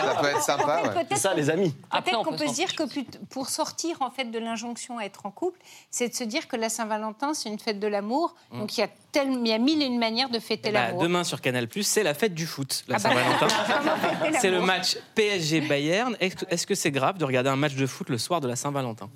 [0.05, 1.15] Ça peut être sympa, en fait, ouais.
[1.17, 1.73] ça, les amis.
[1.89, 2.83] Après, Peut-être on qu'on peut peut se dire que
[3.29, 5.59] pour sortir en fait de l'injonction à être en couple,
[5.89, 8.35] c'est de se dire que la Saint-Valentin c'est une fête de l'amour.
[8.51, 8.89] Donc il y a
[9.23, 11.01] il y a mille et une manières de fêter Bah, l'amour.
[11.01, 13.47] demain sur Canal+, c'est la fête du foot, la Ah bah, Saint-Valentin.
[14.41, 16.15] C'est le match PSG-Bayern.
[16.19, 19.09] Est-ce que c'est grave de regarder un match de foot le soir de la Saint-Valentin?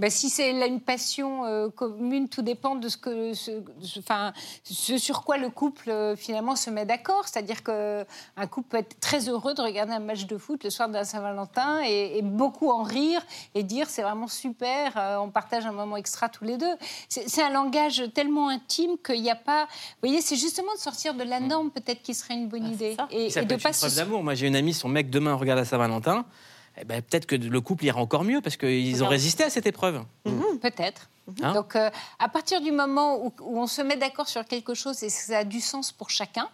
[0.00, 3.50] Ben, si c'est une passion euh, commune, tout dépend de ce, que, ce,
[3.82, 4.32] ce- enfin,
[4.64, 7.28] ce sur quoi le couple euh, finalement se met d'accord.
[7.28, 10.88] C'est-à-dire qu'un couple peut être très heureux de regarder un match de foot le soir
[10.88, 13.20] de la Saint-Valentin et, et beaucoup en rire
[13.54, 16.74] et dire c'est vraiment super, euh, on partage un moment extra tous les deux.
[17.10, 19.64] C'est un langage tellement intime qu'il n'y a pas.
[19.66, 22.96] Vous voyez, c'est justement de sortir de la norme peut-être qui serait une bonne idée.
[23.10, 24.24] Et, Ça et de pas une preuve d'amour.
[24.24, 26.24] Moi, j'ai une amie, son mec demain regarde la Saint-Valentin.
[26.80, 29.66] Eh ben, peut-être que le couple ira encore mieux parce qu'ils ont résisté à cette
[29.66, 30.02] épreuve.
[30.62, 31.10] Peut-être.
[31.42, 34.74] Hein Donc, euh, à partir du moment où, où on se met d'accord sur quelque
[34.74, 36.48] chose et que ça a du sens pour chacun,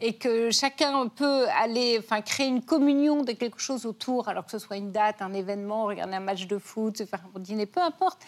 [0.00, 4.50] et que chacun peut aller, enfin, créer une communion de quelque chose autour, alors que
[4.52, 7.80] ce soit une date, un événement, regarder un match de foot, faire un dîner, peu
[7.80, 8.18] importe.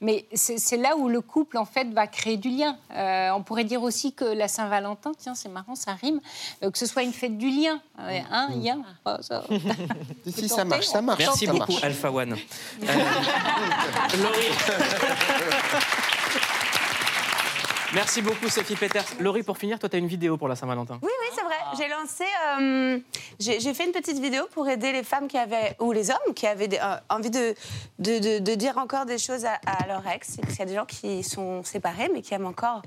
[0.00, 2.76] Mais c'est là où le couple, en fait, va créer du lien.
[2.94, 6.20] Euh, on pourrait dire aussi que la Saint-Valentin, tiens, c'est marrant, ça rime,
[6.62, 7.80] euh, que ce soit une fête du lien.
[8.00, 8.78] Euh, un lien.
[9.06, 9.44] Oh, ça-
[10.26, 11.18] Si, si, ça marche, ça marche.
[11.20, 11.84] Merci ça beaucoup, marche.
[11.84, 12.36] Alpha One.
[12.88, 14.48] Euh, Laurie.
[17.94, 19.02] Merci beaucoup, Sophie Peters.
[19.18, 20.98] Laurie, pour finir, toi, tu as une vidéo pour la Saint-Valentin.
[21.02, 21.54] Oui, oui, c'est vrai.
[21.78, 22.24] J'ai lancé.
[22.60, 22.98] euh,
[23.40, 25.74] j'ai fait une petite vidéo pour aider les femmes qui avaient.
[25.80, 27.54] ou les hommes qui avaient des- euh, envie de,
[27.98, 30.36] de, de- de dire encore des choses à, à leur ex.
[30.36, 32.82] Parce qu'il y a des gens qui sont séparés, mais qui aiment encore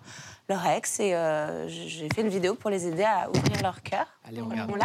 [0.48, 1.00] leur ex.
[1.00, 4.06] Et euh, j'ai fait une vidéo pour les aider à ouvrir leur cœur.
[4.28, 4.72] Allez, on regarde.
[4.72, 4.76] On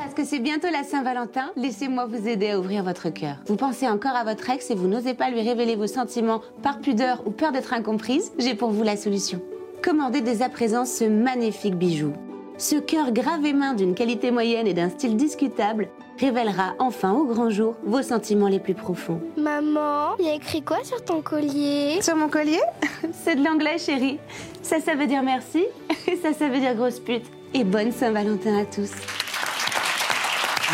[0.00, 3.36] Parce que c'est bientôt la Saint-Valentin, laissez-moi vous aider à ouvrir votre cœur.
[3.44, 6.80] Vous pensez encore à votre ex et vous n'osez pas lui révéler vos sentiments par
[6.80, 8.32] pudeur ou peur d'être incomprise?
[8.38, 9.42] J'ai pour vous la solution.
[9.82, 12.14] Commandez dès à présent ce magnifique bijou.
[12.56, 17.50] Ce cœur gravé main d'une qualité moyenne et d'un style discutable révélera enfin au grand
[17.50, 19.20] jour vos sentiments les plus profonds.
[19.36, 22.00] Maman, il y a écrit quoi sur ton collier?
[22.00, 22.60] Sur mon collier?
[23.22, 24.18] C'est de l'anglais, chérie.
[24.62, 25.66] Ça, ça veut dire merci.
[26.08, 27.26] Et ça, ça veut dire grosse pute.
[27.52, 28.92] Et bonne Saint-Valentin à tous.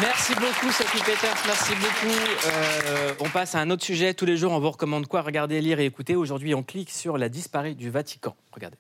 [0.01, 1.37] Merci beaucoup, Sophie Peters.
[1.47, 2.15] Merci beaucoup.
[2.47, 4.13] Euh, on passe à un autre sujet.
[4.13, 5.23] Tous les jours, on vous recommande quoi?
[5.23, 6.17] Regarder, lire et écouter.
[6.17, 8.37] Aujourd'hui, on clique sur la disparue du Vatican.
[8.53, 8.77] Regardez.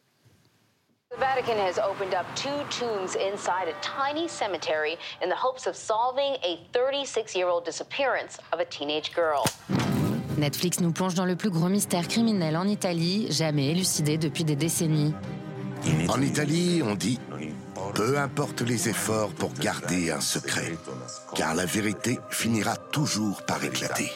[1.11, 5.75] The Vatican has opened up two tombs inside a tiny cemetery in the hopes of
[5.75, 9.45] solving a 36 year old disappearance of a teenage girl.
[10.37, 14.57] Netflix nous plonge dans le plus gros mystère criminel en Italie, jamais élucidé depuis des
[14.57, 15.15] décennies.
[16.09, 17.19] En Italie, on dit
[17.95, 20.77] peu importe les efforts pour garder un secret,
[21.35, 24.11] car la vérité finira toujours par éclater.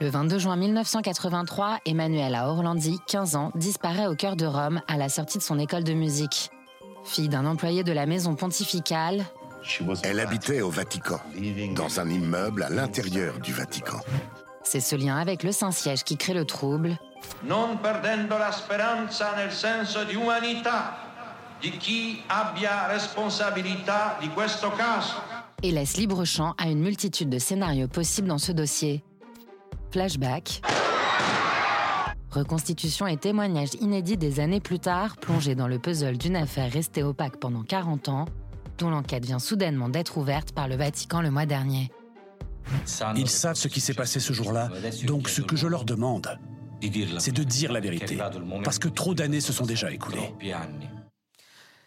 [0.00, 5.08] Le 22 juin 1983, Emmanuela Orlandi, 15 ans, disparaît au cœur de Rome à la
[5.08, 6.50] sortie de son école de musique.
[7.04, 9.24] Fille d'un employé de la maison pontificale,
[10.02, 11.20] Elle habitait au Vatican,
[11.74, 13.98] dans un immeuble à l'intérieur du Vatican.
[14.62, 16.96] c'est ce lien avec le Saint-Siège qui crée le trouble.
[17.42, 21.09] non perdendo la speranza nel senso di umanità
[21.60, 25.14] di chi abbia responsabilità di questo caso.
[25.62, 29.04] et laisse libre champ à une multitude de scénarios possibles dans ce dossier.
[29.90, 30.62] Flashback.
[32.30, 37.02] Reconstitution et témoignages inédits des années plus tard, plongés dans le puzzle d'une affaire restée
[37.02, 38.24] opaque pendant 40 ans,
[38.78, 41.90] dont l'enquête vient soudainement d'être ouverte par le Vatican le mois dernier.
[43.16, 44.70] Ils savent ce qui s'est passé ce jour-là,
[45.04, 46.38] donc ce que je leur demande,
[47.18, 48.16] c'est de dire la vérité,
[48.62, 50.32] parce que trop d'années se sont déjà écoulées.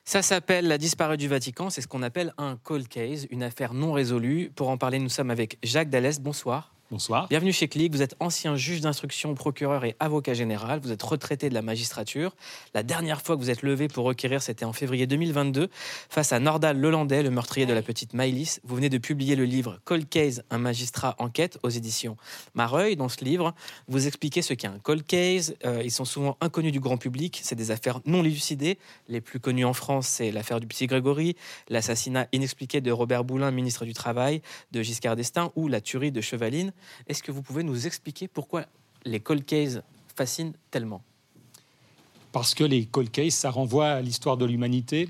[0.06, 1.70] Ça s'appelle la disparue du Vatican.
[1.70, 4.52] C'est ce qu'on appelle un cold case, une affaire non résolue.
[4.54, 6.20] Pour en parler, nous sommes avec Jacques Dallès.
[6.20, 6.73] Bonsoir.
[6.92, 7.28] Bonsoir.
[7.28, 7.92] Bienvenue chez Click.
[7.92, 10.80] Vous êtes ancien juge d'instruction, procureur et avocat général.
[10.80, 12.36] Vous êtes retraité de la magistrature.
[12.76, 15.70] La dernière fois que vous êtes levé pour requérir, c'était en février 2022,
[16.10, 18.60] face à Nordal Lelandais, le meurtrier de la petite Maïlis.
[18.64, 22.16] Vous venez de publier le livre Cold Case, un magistrat enquête aux éditions
[22.54, 22.96] Mareuil.
[22.96, 23.56] Dans ce livre,
[23.88, 25.56] vous expliquez ce qu'est un cold case.
[25.66, 27.40] Euh, ils sont souvent inconnus du grand public.
[27.44, 28.78] C'est des affaires non élucidées.
[29.08, 31.38] Les plus connues en France, c'est l'affaire du petit Grégory,
[31.70, 36.22] l'assassinat inexpliqué de Robert Boulin, ministre du Travail, de Giscard d'Estaing ou la tuerie de
[36.22, 36.72] Chevaline.
[37.08, 38.66] Est-ce que vous pouvez nous expliquer pourquoi
[39.06, 39.82] les cold cases
[40.16, 41.02] fascinent tellement?
[42.32, 45.10] Parce que les cold cases, ça renvoie à l'histoire de l'humanité.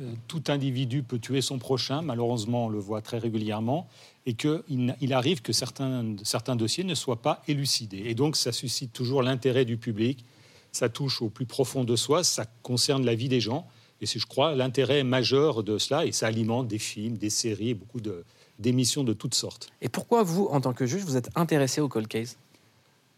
[0.00, 3.86] Euh, Tout individu peut tuer son prochain, malheureusement on le voit très régulièrement,
[4.26, 8.02] et qu'il il arrive que certains, certains dossiers ne soient pas élucidés.
[8.06, 10.24] Et donc ça suscite toujours l'intérêt du public,
[10.72, 13.68] ça touche au plus profond de soi, ça concerne la vie des gens,
[14.00, 17.74] et c'est, je crois, l'intérêt majeur de cela, et ça alimente des films, des séries,
[17.74, 18.24] beaucoup de-
[18.58, 19.68] d'émissions de toutes sortes.
[19.80, 22.38] Et pourquoi vous, en tant que juge, vous êtes intéressé aux cold cases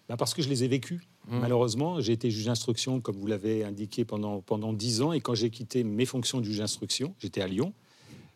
[0.08, 1.00] Ben, parce que je les ai vécus.
[1.28, 5.12] Malheureusement, j'ai été juge d'instruction, comme vous l'avez indiqué, pendant, pendant 10 ans.
[5.12, 7.72] Et quand j'ai quitté mes fonctions de juge d'instruction, j'étais à Lyon,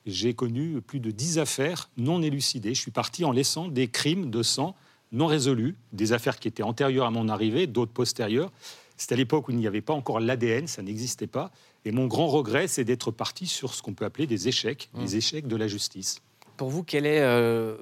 [0.07, 2.75] j'ai connu plus de 10 affaires non élucidées.
[2.75, 4.75] Je suis parti en laissant des crimes de sang
[5.13, 8.51] non résolus, des affaires qui étaient antérieures à mon arrivée, d'autres postérieures.
[8.97, 11.51] C'était à l'époque où il n'y avait pas encore l'ADN, ça n'existait pas.
[11.85, 15.17] Et mon grand regret, c'est d'être parti sur ce qu'on peut appeler des échecs, des
[15.17, 16.21] échecs de la justice.
[16.61, 17.79] Pour vous, quel est euh,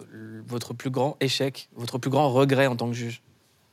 [0.47, 3.23] votre plus grand échec, votre plus grand regret en tant que juge?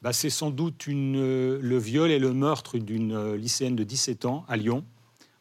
[0.01, 4.25] Bah, c'est sans doute euh, le viol et le meurtre d'une euh, lycéenne de 17
[4.25, 4.83] ans à Lyon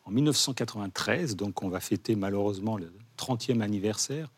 [0.04, 1.36] en 1993.
[1.36, 4.30] Donc on va fêter malheureusement le 30e anniversaire.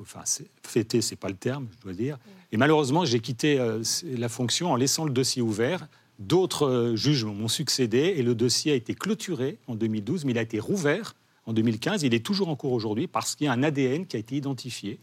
[0.00, 0.22] Enfin,
[0.62, 2.16] fêter, c'est pas le terme, je dois dire.
[2.52, 5.88] Et malheureusement, j'ai quitté euh, la fonction en laissant le dossier ouvert.
[6.20, 10.38] D'autres euh, juges m'ont succédé et le dossier a été clôturé en 2012, mais il
[10.38, 12.02] a été rouvert en 2015.
[12.02, 14.36] Il est toujours en cours aujourd'hui parce qu'il y a un ADN qui a été
[14.36, 14.98] identifié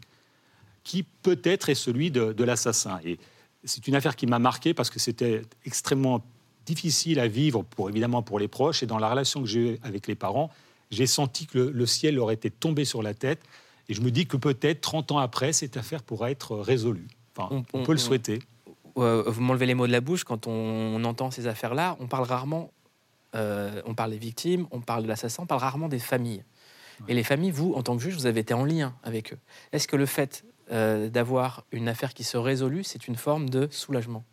[0.84, 3.00] qui peut-être est celui de, de l'assassin.
[3.04, 3.20] Et
[3.64, 6.24] c'est une affaire qui m'a marqué parce que c'était extrêmement
[6.66, 9.80] difficile à vivre, pour, évidemment pour les proches, et dans la relation que j'ai eue
[9.84, 10.50] avec les parents,
[10.92, 13.42] j'ai senti que le, le ciel leur était tombé sur la tête,
[13.88, 17.08] et je me dis que peut-être 30 ans après, cette affaire pourra être résolue.
[17.36, 18.40] Enfin, on, peut le souhaiter.
[18.98, 21.98] Euh, vous m'enlevez les mots de la bouche quand on entend ces affaires-là.
[22.00, 22.72] On parle rarement,
[23.36, 26.44] euh, on parle des victimes, on parle de l'assassin, on parle rarement des familles.
[27.08, 29.38] Et les familles, vous, en tant que juge, vous avez été en lien avec eux.
[29.72, 33.70] Est-ce que le fait euh, d'avoir une affaire qui se résolue, c'est une forme de
[33.72, 34.26] soulagement?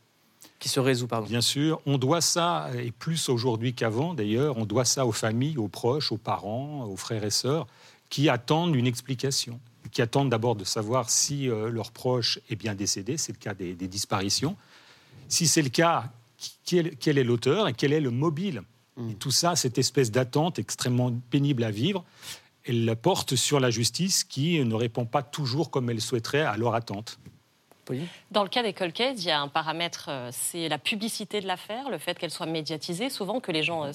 [0.59, 1.29] Qui se résout, pardon.
[1.29, 5.59] Bien sûr, on doit ça, et plus aujourd'hui qu'avant d'ailleurs, on doit ça aux familles,
[5.59, 7.67] aux proches, aux parents, aux frères et sœurs,
[8.09, 9.61] qui attendent une explication,
[9.93, 13.55] qui attendent d'abord de savoir si euh, leur proche est bien décédé, c'est le cas
[13.55, 14.57] des, des disparitions.
[15.29, 16.11] Si c'est le cas,
[16.65, 18.63] quel, quel est l'auteur et quel est le mobile
[18.99, 22.05] Et tout ça, cette espèce d'attente extrêmement pénible à vivre,
[22.65, 26.57] elle la porte sur la justice qui ne répond pas toujours comme elle souhaiterait à
[26.57, 27.19] leur attente.
[28.33, 31.41] Dans le cas des cold cases, il y a un paramètre, euh, c'est la publicité
[31.41, 33.11] de l'affaire, le fait qu'elle soit médiatisée.
[33.11, 33.93] Souvent que les gens euh,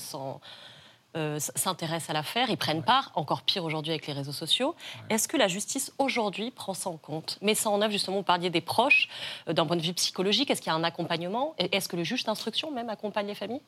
[1.18, 4.76] euh, s'intéressent à l'affaire, ils prennent part, encore pire aujourd'hui avec les réseaux sociaux.
[5.10, 8.24] Est-ce que la justice aujourd'hui prend ça en compte Met ça en œuvre, justement, vous
[8.24, 9.10] parliez des proches,
[9.50, 11.54] euh, d'un point de vue psychologique, est-ce qu'il y a un accompagnement?
[11.58, 13.60] Est-ce que le juge d'instruction même accompagne les familles?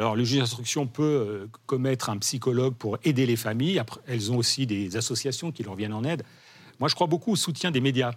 [0.00, 3.78] Alors, le juge d'instruction peut euh, commettre un psychologue pour aider les familles.
[3.78, 6.22] Après, elles ont aussi des associations qui leur viennent en aide.
[6.78, 8.12] Moi, je crois beaucoup au soutien des médias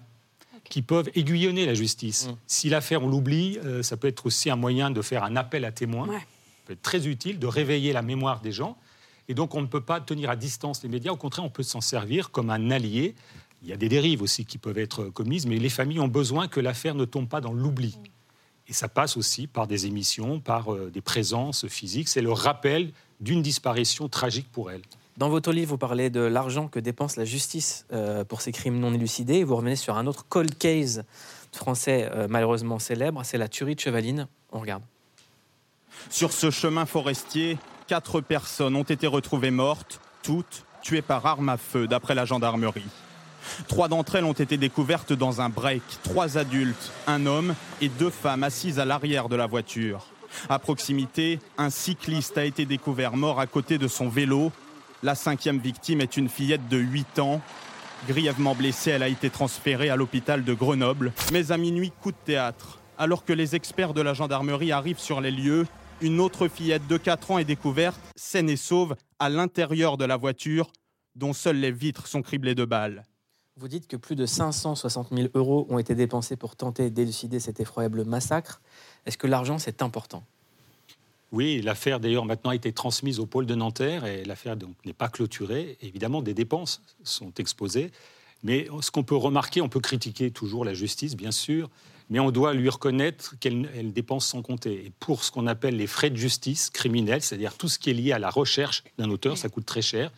[0.69, 2.30] qui peuvent aiguillonner la justice.
[2.48, 5.65] Si l'affaire, on l'oublie, euh, ça peut être aussi un moyen de faire un appel
[5.65, 6.08] à témoins.
[6.08, 6.13] Ça
[6.67, 8.78] peut être très utile de réveiller la mémoire des gens.
[9.28, 11.12] Et donc, on ne peut pas tenir à distance les médias.
[11.12, 13.13] Au contraire, on peut s'en servir comme un allié.
[13.62, 16.48] Il y a des dérives aussi qui peuvent être commises, mais les familles ont besoin
[16.48, 17.98] que l'affaire ne tombe pas dans l'oubli.
[18.67, 22.08] Et ça passe aussi par des émissions, par euh, des présences physiques.
[22.08, 24.82] C'est le rappel d'une disparition tragique pour elles.
[25.17, 28.80] Dans votre livre, vous parlez de l'argent que dépense la justice euh, pour ces crimes
[28.80, 29.36] non élucidés.
[29.36, 31.04] Et vous revenez sur un autre cold case
[31.52, 34.28] français euh, malheureusement célèbre, c'est la tuerie de Chevaline.
[34.52, 34.84] On regarde.
[36.10, 41.58] Sur ce chemin forestier, quatre personnes ont été retrouvées mortes, toutes tuées par arme à
[41.58, 42.84] feu, d'après la gendarmerie.
[43.67, 45.82] Trois d'entre elles ont été découvertes dans un break.
[46.03, 50.08] Trois adultes, un homme et deux femmes assises à l'arrière de la voiture.
[50.49, 54.51] À proximité, un cycliste a été découvert mort à côté de son vélo.
[55.03, 57.41] La cinquième victime est une fillette de 8 ans.
[58.08, 61.13] Grièvement blessée, elle a été transférée à l'hôpital de Grenoble.
[61.32, 62.79] Mais à minuit, coup de théâtre.
[62.97, 65.65] Alors que les experts de la gendarmerie arrivent sur les lieux,
[66.01, 70.17] une autre fillette de 4 ans est découverte, saine et sauve, à l'intérieur de la
[70.17, 70.71] voiture,
[71.15, 73.03] dont seules les vitres sont criblées de balles.
[73.58, 77.60] Vous dites que plus de 560 000 euros ont été dépensés pour tenter d'élucider cet
[77.60, 78.62] effroyable massacre.
[79.06, 80.24] Est-ce que l'argent, c'est important?
[81.32, 84.94] Oui, l'affaire d'ailleurs maintenant a été transmise au pôle de Nanterre et l'affaire donc n'est
[84.94, 85.78] pas clôturée.
[85.82, 87.92] Évidemment, des dépenses sont exposées.
[88.42, 91.70] Mais ce qu'on peut remarquer, on peut critiquer toujours la justice, bien sûr,
[92.10, 94.88] mais on doit lui reconnaître qu'elle elle dépense sans compter.
[94.88, 97.94] Et pour ce qu'on appelle les frais de justice criminels, c'est-à-dire tout ce qui est
[97.94, 100.12] lié à la recherche d'un auteur, ça coûte très cher.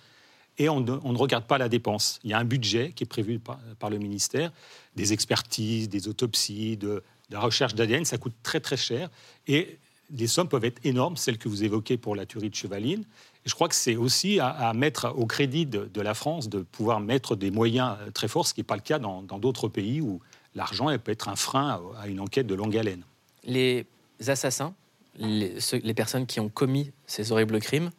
[0.57, 2.19] Et on ne, regarde pas la dépense.
[2.23, 4.51] Il y a un budget qui est prévu par, le ministère,
[4.95, 9.09] des expertises, des autopsies, de, la recherche d'ADN, ça coûte très très cher.
[9.47, 9.77] Et
[10.11, 13.01] les sommes peuvent être énormes, celles que vous évoquez pour la tuerie de Chevaline.
[13.45, 16.99] Et je crois que c'est aussi à, mettre au crédit de, la France de pouvoir
[16.99, 20.01] mettre des moyens euh, très forts, ce qui n'est pas le cas dans d'autres pays
[20.01, 20.21] où
[20.55, 23.03] l'argent peut être un frein à, une enquête de longue haleine.
[23.43, 23.85] Les
[24.27, 24.73] assassins,
[25.19, 27.91] les personnes qui ont commis ces horribles crimes,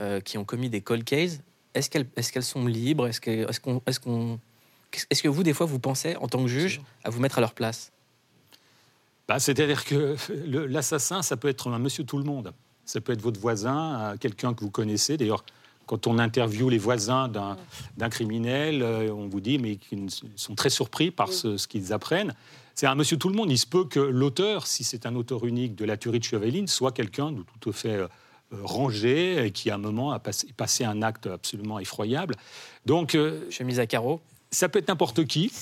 [0.00, 1.40] euh, qui ont commis des cold cases,
[1.74, 3.06] est-ce qu'elles est sont libres?
[3.06, 7.20] Est-ce que, est que vous, des fois, vous pensez, en tant que juge, à vous
[7.20, 7.92] mettre à leur place?
[9.28, 12.52] Bah, C'est-à-dire que l'assassin, ça peut être un monsieur tout le monde.
[12.84, 15.16] Ça peut être votre voisin, euh, quelqu'un que vous connaissez.
[15.16, 15.44] D'ailleurs,
[15.86, 20.70] quand on interviewe les voisins d'un criminel, euh, on vous dit, mais qu'ils sont très
[20.70, 22.34] surpris par ce, ce qu'ils apprennent.
[22.74, 23.50] C'est un monsieur tout le monde.
[23.50, 26.66] Il se peut que l'auteur, si c'est un auteur unique de la tuerie de Chevaline,
[26.66, 28.08] soit quelqu'un de tout à fait euh,
[28.62, 32.36] rangé et qui, à un moment, a passé, passé un acte absolument effroyable.
[32.86, 33.16] Donc,
[33.50, 34.20] chemise à carreaux.
[34.50, 35.52] Ça peut être n'importe qui.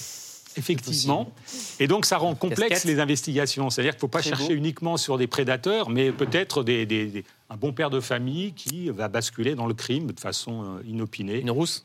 [0.56, 1.30] Effectivement.
[1.78, 2.90] Et donc, ça rend complexe Casquette.
[2.92, 3.70] les investigations.
[3.70, 4.54] C'est-à-dire qu'il ne faut pas chercher beau.
[4.54, 8.90] uniquement sur des prédateurs, mais peut-être des- des- des- un bon père de famille qui
[8.90, 11.38] va basculer dans le crime de façon euh, inopinée.
[11.40, 11.84] Une rousse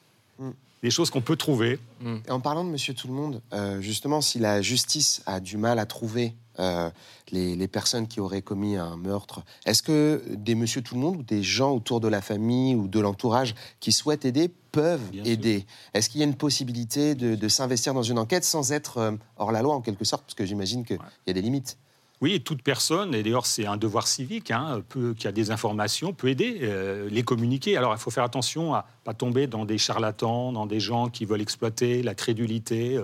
[0.82, 1.80] Des choses qu'on peut trouver.
[2.28, 5.56] Et en parlant de Monsieur Tout le Monde, euh, justement, si la justice a du
[5.56, 6.89] mal à trouver euh,
[7.32, 11.18] les, les personnes qui auraient commis un meurtre, est-ce que des Monsieur Tout le Monde
[11.18, 15.66] ou des gens autour de la famille ou de l'entourage qui souhaitent aider peuvent aider?
[15.94, 19.12] Est-ce qu'il y a une possibilité de, de s'investir dans une enquête sans être euh,
[19.38, 20.24] hors la loi en quelque sorte?
[20.24, 21.78] Parce que j'imagine qu'il y a des limites.
[22.22, 26.13] Oui, toute personne, et d'ailleurs c'est un devoir civique, hein, peut- qui a des informations,
[26.13, 27.76] peut aider, euh, les communiquer.
[27.76, 31.26] Alors il faut faire attention à pas tomber dans des charlatans, dans des gens qui
[31.26, 32.98] veulent exploiter la crédulité.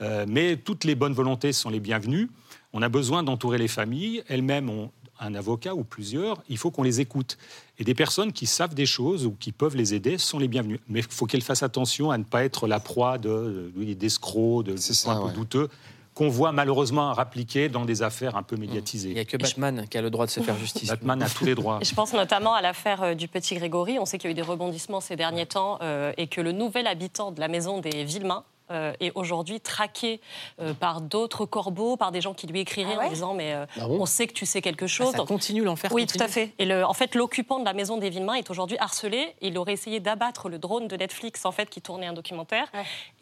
[0.00, 2.28] euh, mais toutes les bonnes volontés sont les bienvenues.
[2.74, 4.22] On a besoin d'entourer les familles.
[4.28, 6.42] Elles-mêmes ont un avocat ou plusieurs.
[6.48, 7.38] Il faut qu'on les écoute.
[7.78, 10.80] Et des personnes qui savent des choses ou qui peuvent les aider sont les bienvenues.
[10.88, 14.64] Mais il faut qu'elles fassent attention à ne pas être la proie de, de- d'escrocs,
[14.66, 15.68] de, de gens un peu douteux,
[16.14, 19.08] qu'on voit malheureusement rappliquer dans des affaires un peu médiatisées.
[19.10, 20.88] Il n'y a que Batman qui a le droit de se faire justice.
[20.88, 21.78] Batman a tous les droits.
[21.80, 23.98] Et je pense notamment à l'affaire euh, du petit Grégory.
[24.00, 26.50] On sait qu'il y a eu des rebondissements ces derniers temps euh, et que le
[26.52, 30.20] nouvel habitant de la maison des Villemains euh, est aujourd'hui traqué
[30.60, 33.86] euh, par d'autres corbeaux, par des gens qui lui écriraient en disant mais euh, Ah
[33.86, 35.12] bon on sait que tu sais quelque chose.
[35.12, 36.18] ça continue, l'enfer Oui, continue.
[36.18, 36.52] tout à fait.
[36.58, 39.34] Et le- en fait, l'occupant de la maison des Villemains est aujourd'hui harcelé.
[39.42, 42.70] Il aurait essayé d'abattre le drone de Netflix en fait qui tournait un documentaire.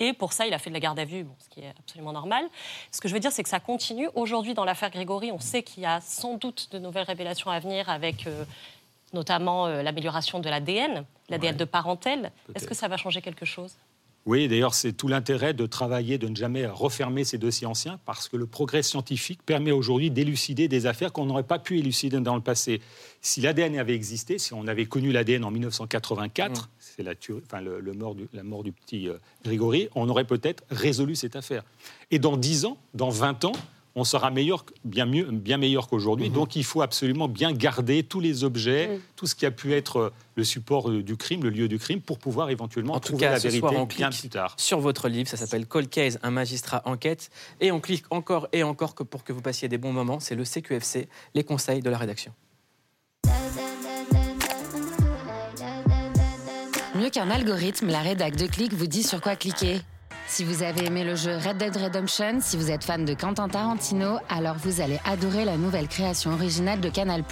[0.00, 1.72] Et pour ça, il a fait de la garde à vue, bon, ce qui est
[1.78, 2.44] absolument normal.
[2.92, 4.08] Ce que je veux dire, c'est que ça continue.
[4.14, 7.58] Aujourd'hui, dans l'affaire Grégory, on sait qu'il y a sans doute de nouvelles révélations à
[7.58, 8.26] venir avec.
[8.26, 8.44] euh,
[9.14, 12.32] notamment euh, l'amélioration de l'ADN, l'ADN de parentèle.
[12.54, 13.74] Est-ce que ça va changer quelque chose?
[14.24, 18.28] Oui, d'ailleurs, c'est tout l'intérêt de travailler, de ne jamais refermer ces dossiers anciens, parce
[18.28, 22.36] que le progrès scientifique permet aujourd'hui d'élucider des affaires qu'on n'aurait pas pu élucider dans
[22.36, 22.80] le passé.
[23.20, 27.14] Si l'ADN avait existé, si on avait connu l'ADN en 1984, c'est la,
[27.44, 29.14] enfin, le, le mort du- la mort du petit euh,
[29.44, 31.64] Grégory, on aurait peut-être résolu cette affaire.
[32.12, 33.52] Et dans 10 ans, dans 20 ans,
[33.94, 36.30] on sera meilleur, bien, mieux, bien meilleur qu'aujourd'hui.
[36.30, 39.96] Donc il faut absolument bien garder tous les objets, tout ce qui a pu être
[39.96, 43.16] euh, le support euh, du crime, le lieu du crime, pour pouvoir éventuellement En tout
[43.16, 44.54] cas, la ce vérité soir, on bien plus tard.
[44.56, 45.28] sur votre livre.
[45.28, 47.30] Ça s'appelle Cold Case, un magistrat enquête.
[47.60, 50.20] Et on clique encore et encore que pour que vous passiez des bons moments.
[50.20, 52.32] C'est le CQFC, les conseils de la rédaction.
[56.94, 59.80] Mieux qu'un algorithme, la rédac de Click vous dit sur quoi cliquer.
[60.32, 63.50] Si vous avez aimé le jeu Red Dead Redemption, si vous êtes fan de Quentin
[63.50, 67.22] Tarantino, alors vous allez adorer la nouvelle création originale de Canal+,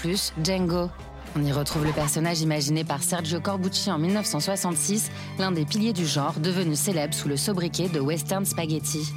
[0.44, 0.90] Django.
[1.34, 6.04] On y retrouve le personnage imaginé par Sergio Corbucci en 1966, l'un des piliers du
[6.04, 9.10] genre, devenu célèbre sous le sobriquet de Western Spaghetti.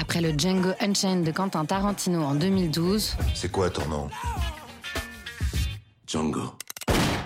[0.00, 4.08] Après le Django Unchained de Quentin Tarantino en 2012, C'est quoi ton nom?
[6.06, 6.54] Django.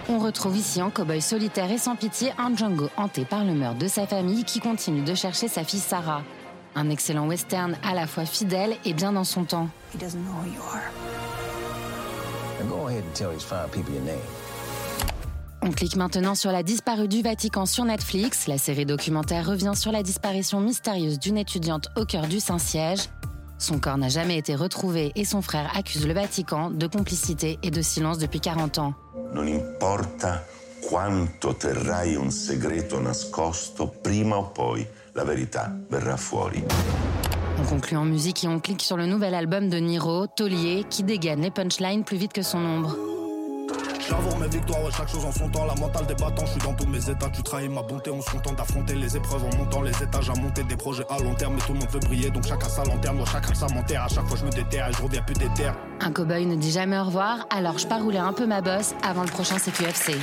[0.09, 3.79] On retrouve ici en cow-boy solitaire et sans pitié un Django hanté par le meurtre
[3.79, 6.23] de sa famille qui continue de chercher sa fille Sarah.
[6.75, 9.69] Un excellent western à la fois fidèle et bien dans son temps.
[9.95, 10.83] He doesn't know who you are.
[12.61, 14.19] Now go ahead and tell these fine people your name.
[15.63, 18.47] On clique maintenant sur La disparue du Vatican sur Netflix.
[18.49, 23.09] La série documentaire revient sur la disparition mystérieuse d'une étudiante au cœur du Saint-Siège.
[23.59, 27.71] Son corps n'a jamais été retrouvé et son frère accuse le Vatican de complicité et
[27.71, 28.95] de silence depuis 40 ans.
[29.33, 30.45] Non importa
[30.89, 36.63] quanto terrai un segreto nascosto, prima o poi la verità verrà fuori.
[37.59, 41.05] On conclut en musique et on clique sur le nouvel album de Niro, Taulier, qui
[41.05, 43.14] dégaine les punchlines plus vite que son ombre.
[44.09, 45.65] J'avoue mes victoires, chaque chose en son temps.
[45.65, 47.29] La mentale des battants, je suis dans tous mes états.
[47.31, 50.35] Tu trahis ma bonté, on se contente d'affronter les épreuves en montant les étages, à
[50.35, 51.55] monter des projets à long terme.
[51.55, 53.17] Mais tout le monde veut briller, donc chacun sa lanterne.
[53.17, 54.05] Moi, chacun sa menteur.
[54.05, 55.71] À chaque fois, je me déterre et je reviens plus déter.
[56.01, 58.95] Un cow-boy ne dit jamais au revoir, alors je pars rouler un peu ma bosse
[59.03, 60.19] avant le prochain CQFC.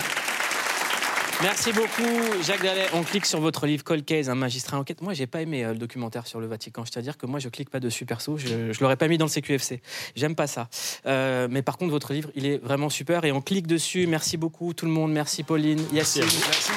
[1.43, 2.85] Merci beaucoup, Jacques Dallet.
[2.93, 5.01] On clique sur votre livre Cold Case, un magistrat enquête.
[5.01, 6.85] Moi, j'ai pas aimé euh, le documentaire sur le Vatican.
[6.85, 8.37] Je tiens à dire que moi, je clique pas dessus perso.
[8.37, 9.81] Je, je l'aurais pas mis dans le CQFC.
[10.15, 10.69] J'aime pas ça.
[11.07, 14.05] Euh, mais par contre, votre livre, il est vraiment super et on clique dessus.
[14.05, 15.11] Merci beaucoup, tout le monde.
[15.11, 16.23] Merci, Pauline, Yacine.
[16.23, 16.71] Merci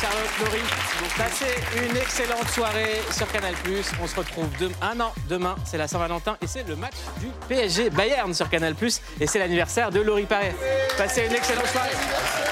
[0.00, 0.68] Charlotte, Laurie.
[1.16, 3.54] Passez une excellente soirée sur Canal+.
[4.00, 4.74] On se retrouve demain.
[4.80, 8.74] Ah non, demain, c'est la Saint-Valentin et c'est le match du PSG Bayern sur Canal+.
[9.20, 10.54] Et c'est l'anniversaire de Laurie Paré.
[10.96, 11.90] Passez une excellente soirée.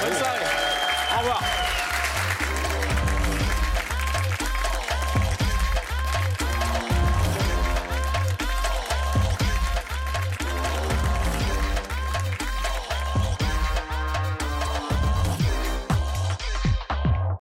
[0.02, 0.65] Bonne soirée.
[1.16, 1.65] Au revoir.